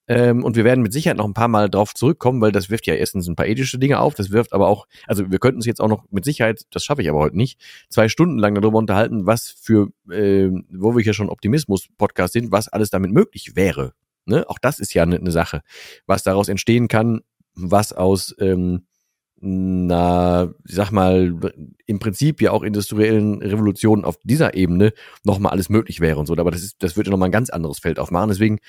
[0.08, 2.86] Ähm, und wir werden mit Sicherheit noch ein paar Mal drauf zurückkommen, weil das wirft
[2.88, 5.66] ja erstens ein paar ethische Dinge auf, das wirft aber auch, also wir könnten uns
[5.66, 7.60] jetzt auch noch mit Sicherheit, das schaffe ich aber heute nicht,
[7.90, 12.68] zwei Stunden lang darüber unterhalten, was für, äh, wo wir ja schon Optimismus-Podcast sind, was
[12.68, 13.94] alles damit möglich wäre.
[14.26, 14.48] Ne?
[14.50, 15.62] Auch das ist ja eine ne Sache,
[16.06, 17.22] was daraus entstehen kann,
[17.56, 18.86] was aus ähm,
[19.46, 21.36] na, ich sag mal,
[21.86, 24.94] im Prinzip ja auch industriellen Revolutionen auf dieser Ebene
[25.26, 26.34] nochmal alles möglich wäre und so.
[26.38, 28.30] Aber das ist, das würde nochmal ein ganz anderes Feld aufmachen.
[28.30, 28.60] Deswegen,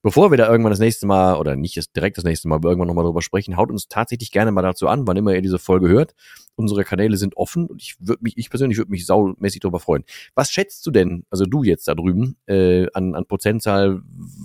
[0.00, 2.86] bevor wir da irgendwann das nächste Mal, oder nicht direkt das nächste Mal, aber irgendwann
[2.86, 5.88] nochmal drüber sprechen, haut uns tatsächlich gerne mal dazu an, wann immer ihr diese Folge
[5.88, 6.14] hört.
[6.54, 10.04] Unsere Kanäle sind offen und ich würde mich, ich persönlich würde mich saumäßig darüber freuen.
[10.36, 14.02] Was schätzt du denn, also du jetzt da drüben, äh, an, an Prozentzahl,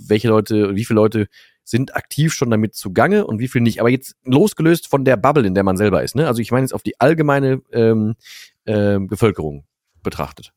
[0.08, 1.28] welche Leute, wie viele Leute
[1.68, 3.80] sind aktiv schon damit zugange und wie viel nicht.
[3.80, 6.16] Aber jetzt losgelöst von der Bubble, in der man selber ist.
[6.16, 6.26] Ne?
[6.26, 8.16] Also ich meine jetzt auf die allgemeine ähm,
[8.66, 9.66] äh, Bevölkerung
[10.02, 10.54] betrachtet.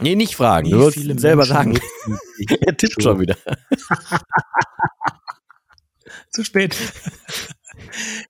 [0.00, 0.66] Nee, nicht fragen.
[0.66, 1.78] Wie du sollst selber sagen.
[2.60, 3.36] er tippt schon wieder.
[6.30, 6.76] Zu spät.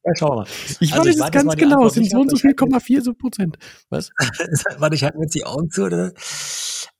[0.04, 0.46] Ja, schau mal.
[0.80, 3.56] Ich also weiß es ganz genau, es sind so und so viel, 4 so Prozent.
[3.88, 4.10] Was?
[4.78, 6.12] Warte, ich halte mir jetzt die Augen zu, oder?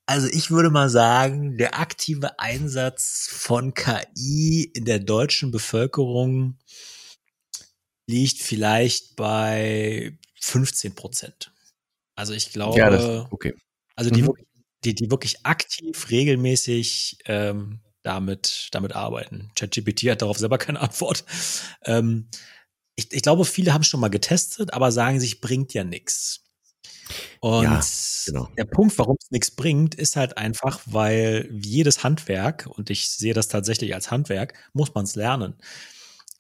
[0.07, 6.59] Also ich würde mal sagen, der aktive Einsatz von KI in der deutschen Bevölkerung
[8.07, 11.53] liegt vielleicht bei 15 Prozent.
[12.17, 13.55] Also ich glaube, ja, das, okay.
[13.97, 14.35] also die, mhm.
[14.85, 19.51] die, die wirklich aktiv, regelmäßig ähm, damit, damit arbeiten.
[19.57, 21.25] ChatGPT hat darauf selber keine Antwort.
[21.85, 22.29] Ähm,
[22.95, 26.44] ich, ich glaube, viele haben es schon mal getestet, aber sagen sich, bringt ja nichts.
[27.41, 27.81] Und ja,
[28.27, 28.49] genau.
[28.57, 33.35] der Punkt, warum es nichts bringt, ist halt einfach, weil jedes Handwerk, und ich sehe
[33.35, 35.55] das tatsächlich als Handwerk, muss man es lernen.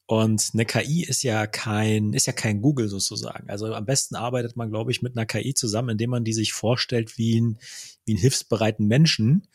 [0.07, 3.49] Und eine KI ist ja kein, ist ja kein Google sozusagen.
[3.49, 6.53] Also am besten arbeitet man, glaube ich, mit einer KI zusammen, indem man die sich
[6.53, 7.59] vorstellt wie ein,
[8.05, 9.49] wie einen hilfsbereiten Menschen,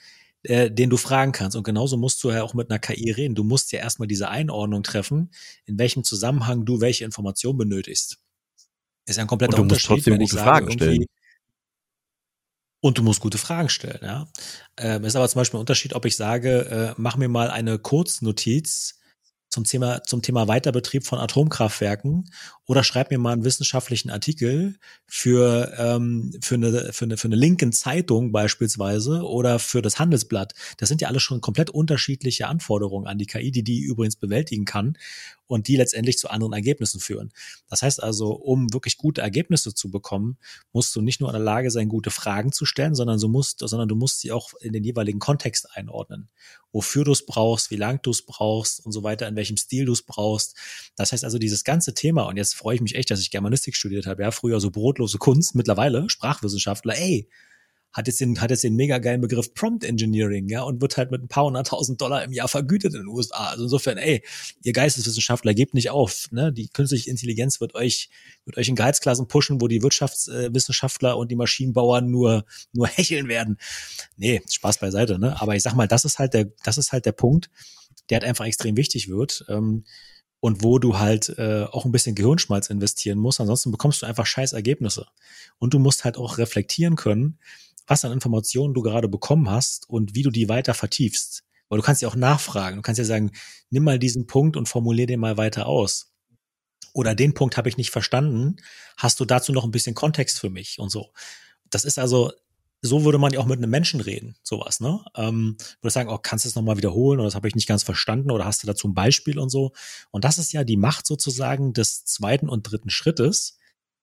[0.44, 1.56] äh, den du fragen kannst.
[1.56, 3.36] Und genauso musst du ja auch mit einer KI reden.
[3.36, 5.32] Du musst ja erstmal diese Einordnung treffen,
[5.66, 8.18] in welchem Zusammenhang du welche Information benötigst.
[9.10, 9.90] Ist ja ein kompletter und du Unterschied.
[9.90, 11.06] Musst trotzdem gute sage, Fragen stellen.
[12.82, 14.28] Und du musst gute Fragen stellen, ja.
[14.78, 17.80] Ähm, ist aber zum Beispiel ein Unterschied, ob ich sage, äh, mach mir mal eine
[17.80, 19.00] Kurznotiz
[19.50, 22.30] zum Thema, zum Thema Weiterbetrieb von Atomkraftwerken
[22.68, 27.36] oder schreib mir mal einen wissenschaftlichen Artikel für, ähm, für, eine, für, eine, für eine
[27.36, 30.54] linken Zeitung beispielsweise oder für das Handelsblatt.
[30.78, 34.66] Das sind ja alles schon komplett unterschiedliche Anforderungen an die KI, die die übrigens bewältigen
[34.66, 34.98] kann
[35.50, 37.32] und die letztendlich zu anderen Ergebnissen führen.
[37.68, 40.38] Das heißt also, um wirklich gute Ergebnisse zu bekommen,
[40.72, 43.60] musst du nicht nur in der Lage sein, gute Fragen zu stellen, sondern du musst,
[43.60, 46.30] sondern du musst sie auch in den jeweiligen Kontext einordnen.
[46.72, 49.86] Wofür du es brauchst, wie lang du es brauchst und so weiter, in welchem Stil
[49.86, 50.56] du es brauchst.
[50.96, 53.76] Das heißt also, dieses ganze Thema, und jetzt freue ich mich echt, dass ich Germanistik
[53.76, 57.28] studiert habe, ja, früher so brotlose Kunst, mittlerweile Sprachwissenschaftler, ey,
[57.92, 61.12] hat jetzt den, hat jetzt den mega geilen Begriff Prompt Engineering, ja, und wird halt
[61.12, 63.50] mit ein paar hunderttausend Dollar im Jahr vergütet in den USA.
[63.50, 64.24] Also insofern, ey,
[64.64, 66.54] ihr Geisteswissenschaftler gebt nicht auf, ne?
[66.54, 68.10] Die künstliche Intelligenz wird euch,
[68.46, 73.58] wird euch in Gehaltsklassen pushen, wo die Wirtschaftswissenschaftler und die Maschinenbauern nur, nur hecheln werden.
[74.18, 75.42] Nee, Spaß beiseite, ne?
[75.42, 77.50] Aber ich sag mal, das ist halt der, das ist halt der Punkt,
[78.10, 79.46] der halt einfach extrem wichtig wird.
[79.50, 79.84] Ähm,
[80.42, 83.42] und wo du halt äh, auch ein bisschen Gehirnschmalz investieren musst.
[83.42, 85.08] Ansonsten bekommst du einfach scheiß Ergebnisse.
[85.58, 87.40] Und du musst halt auch reflektieren können,
[87.90, 91.44] was an Informationen du gerade bekommen hast und wie du die weiter vertiefst.
[91.68, 92.78] Weil du kannst ja auch nachfragen.
[92.78, 93.32] Du kannst ja sagen,
[93.70, 96.14] nimm mal diesen Punkt und formulier den mal weiter aus.
[96.94, 98.58] Oder den Punkt habe ich nicht verstanden.
[98.98, 101.12] Hast du dazu noch ein bisschen Kontext für mich und so?
[101.70, 102.32] Das ist also
[102.82, 105.04] so würde man ja auch mit einem Menschen reden, sowas, ne?
[105.16, 107.84] Ähm, würde sagen, oh, kannst du es nochmal wiederholen oder das habe ich nicht ganz
[107.84, 109.74] verstanden oder hast du dazu ein Beispiel und so.
[110.12, 113.58] Und das ist ja die Macht sozusagen des zweiten und dritten Schrittes,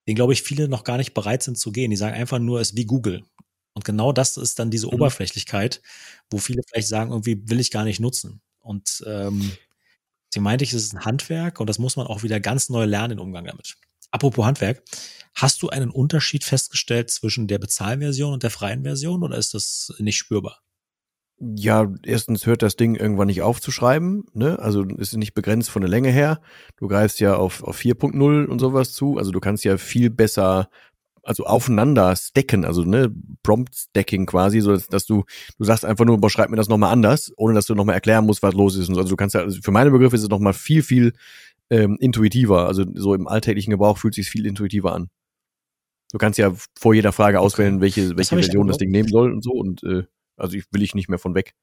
[0.06, 1.90] den, glaube ich, viele noch gar nicht bereit sind zu gehen.
[1.90, 3.24] Die sagen einfach nur, es ist wie Google.
[3.76, 4.94] Und genau das ist dann diese mhm.
[4.94, 5.82] Oberflächlichkeit,
[6.30, 8.40] wo viele vielleicht sagen, irgendwie will ich gar nicht nutzen.
[8.58, 9.52] Und ähm,
[10.30, 12.86] sie meinte ich, es ist ein Handwerk und das muss man auch wieder ganz neu
[12.86, 13.76] lernen, den Umgang damit.
[14.10, 14.82] Apropos Handwerk,
[15.34, 19.92] hast du einen Unterschied festgestellt zwischen der Bezahlversion und der freien Version oder ist das
[19.98, 20.62] nicht spürbar?
[21.38, 24.58] Ja, erstens hört das Ding irgendwann nicht auf zu schreiben, ne?
[24.58, 26.40] Also ist nicht begrenzt von der Länge her.
[26.78, 29.18] Du greifst ja auf, auf 4.0 und sowas zu.
[29.18, 30.70] Also du kannst ja viel besser
[31.26, 33.12] also aufeinander stacken, also ne,
[33.42, 35.24] Prompt Stacking quasi, so dass, dass du
[35.58, 38.24] du sagst einfach nur, boah, schreib mir das nochmal anders, ohne dass du nochmal erklären
[38.24, 38.88] musst, was los ist.
[38.88, 39.00] Und so.
[39.00, 41.12] Also du kannst ja, also für meine Begriffe ist es nochmal viel, viel
[41.68, 42.68] ähm, intuitiver.
[42.68, 45.08] Also so im alltäglichen Gebrauch fühlt sich viel intuitiver an.
[46.12, 49.42] Du kannst ja vor jeder Frage auswählen, welche, welche Version das Ding nehmen soll und
[49.42, 49.50] so.
[49.50, 50.04] Und äh,
[50.36, 51.54] also ich will ich nicht mehr von weg.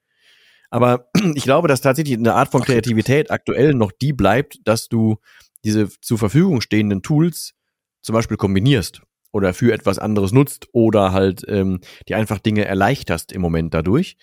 [0.70, 5.18] Aber ich glaube, dass tatsächlich eine Art von Kreativität aktuell noch die bleibt, dass du
[5.64, 7.54] diese zur Verfügung stehenden Tools
[8.02, 9.02] zum Beispiel kombinierst
[9.34, 14.16] oder für etwas anderes nutzt oder halt ähm, die einfach Dinge erleichterst im Moment dadurch.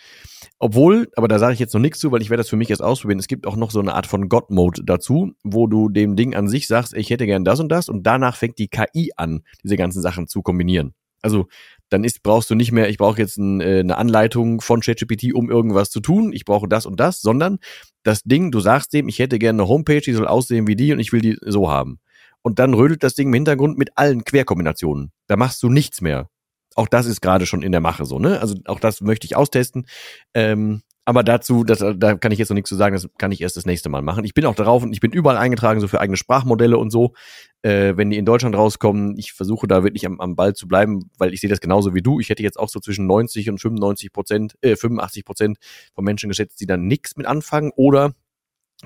[0.59, 2.71] Obwohl, aber da sage ich jetzt noch nichts zu, weil ich werde das für mich
[2.71, 3.19] erst ausprobieren.
[3.19, 6.49] Es gibt auch noch so eine Art von God-Mode dazu, wo du dem Ding an
[6.49, 9.77] sich sagst, ich hätte gern das und das und danach fängt die KI an, diese
[9.77, 10.95] ganzen Sachen zu kombinieren.
[11.23, 11.49] Also
[11.91, 15.35] dann ist, brauchst du nicht mehr, ich brauche jetzt ein, äh, eine Anleitung von ChatGPT,
[15.35, 17.59] um irgendwas zu tun, ich brauche das und das, sondern
[18.05, 20.93] das Ding, du sagst dem, ich hätte gerne eine Homepage, die soll aussehen wie die
[20.93, 21.99] und ich will die so haben
[22.43, 25.13] und dann rödelt das Ding im Hintergrund mit allen Querkombinationen.
[25.27, 26.29] Da machst du nichts mehr.
[26.75, 28.41] Auch das ist gerade schon in der Mache so, ne?
[28.41, 29.87] Also auch das möchte ich austesten.
[30.35, 33.41] Ähm, aber dazu, das, da kann ich jetzt noch nichts zu sagen, das kann ich
[33.41, 34.25] erst das nächste Mal machen.
[34.25, 37.15] Ich bin auch darauf und ich bin überall eingetragen, so für eigene Sprachmodelle und so.
[37.63, 41.11] Äh, wenn die in Deutschland rauskommen, ich versuche da wirklich am, am Ball zu bleiben,
[41.19, 42.21] weil ich sehe das genauso wie du.
[42.21, 45.59] Ich hätte jetzt auch so zwischen 90 und 95 Prozent, äh, 85 Prozent
[45.95, 48.13] von Menschen geschätzt, die dann nichts mit anfangen oder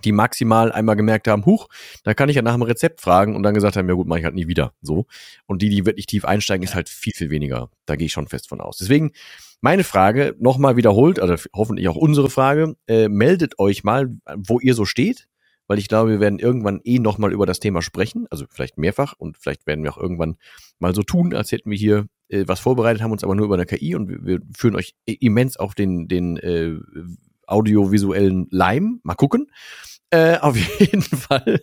[0.03, 1.69] die maximal einmal gemerkt haben, huch,
[2.03, 4.19] da kann ich ja nach dem Rezept fragen und dann gesagt haben, ja gut, mache
[4.19, 4.73] ich halt nie wieder.
[4.83, 5.07] So.
[5.47, 7.71] Und die, die wirklich tief einsteigen, ist halt viel, viel weniger.
[7.87, 8.79] Da gehe ich schon fest von aus.
[8.79, 9.13] Deswegen
[9.61, 14.75] meine Frage nochmal wiederholt, also hoffentlich auch unsere Frage, äh, meldet euch mal, wo ihr
[14.75, 15.29] so steht,
[15.67, 19.15] weil ich glaube, wir werden irgendwann eh nochmal über das Thema sprechen, also vielleicht mehrfach
[19.17, 20.37] und vielleicht werden wir auch irgendwann
[20.79, 23.55] mal so tun, als hätten wir hier äh, was vorbereitet, haben uns aber nur über
[23.55, 26.75] eine KI und wir, wir führen euch immens auf den, den äh,
[27.47, 29.01] audiovisuellen Leim.
[29.03, 29.51] Mal gucken.
[30.11, 31.61] Äh, auf jeden Fall.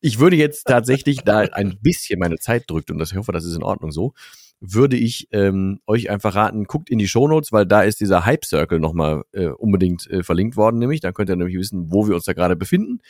[0.00, 3.44] Ich würde jetzt tatsächlich, da ein bisschen meine Zeit drückt, und das, ich hoffe, das
[3.44, 4.14] ist in Ordnung so,
[4.60, 8.44] würde ich ähm, euch einfach raten, guckt in die Shownotes, weil da ist dieser Hype
[8.44, 11.00] Circle nochmal äh, unbedingt äh, verlinkt worden, nämlich.
[11.00, 13.00] Dann könnt ihr nämlich wissen, wo wir uns da gerade befinden.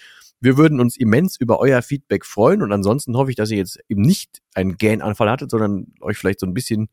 [0.40, 3.78] Wir würden uns immens über euer Feedback freuen und ansonsten hoffe ich, dass ihr jetzt
[3.88, 6.88] eben nicht einen Gähnanfall hattet, sondern euch vielleicht so ein bisschen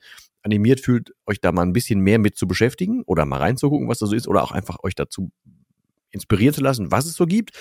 [0.48, 4.00] animiert fühlt, euch da mal ein bisschen mehr mit zu beschäftigen oder mal reinzugucken, was
[4.00, 5.32] da so ist, oder auch einfach euch dazu
[6.12, 7.52] inspirieren zu lassen, was es so gibt,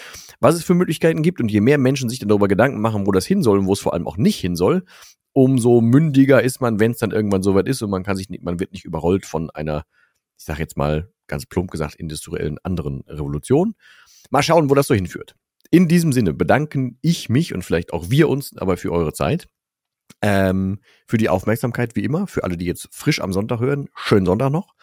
[0.40, 1.40] was es für Möglichkeiten gibt.
[1.40, 3.72] Und je mehr Menschen sich dann darüber Gedanken machen, wo das hin soll und wo
[3.72, 4.84] es vor allem auch nicht hin soll,
[5.32, 8.42] umso mündiger ist man, wenn es dann irgendwann soweit ist und man kann sich nicht,
[8.42, 9.84] man wird nicht überrollt von einer,
[10.38, 13.74] ich sage jetzt mal ganz plump gesagt, industriellen anderen Revolution.
[14.30, 15.34] Mal schauen, wo das so hinführt.
[15.70, 19.48] In diesem Sinne bedanken ich mich und vielleicht auch wir uns aber für eure Zeit.
[20.22, 22.26] Ähm, für die Aufmerksamkeit, wie immer.
[22.26, 24.74] Für alle, die jetzt frisch am Sonntag hören, schönen Sonntag noch.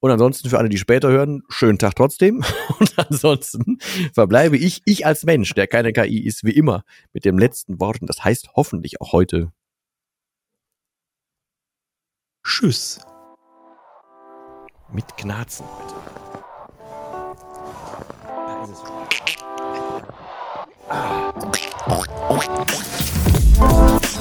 [0.00, 2.42] Und ansonsten für alle, die später hören, schönen Tag trotzdem.
[2.78, 3.78] Und ansonsten
[4.14, 8.00] verbleibe ich, ich als Mensch, der keine KI ist, wie immer, mit dem letzten Wort.
[8.00, 9.52] Und das heißt hoffentlich auch heute
[12.42, 13.00] Tschüss.
[14.92, 15.94] Mit Knarzen, bitte.
[20.88, 21.32] Ah.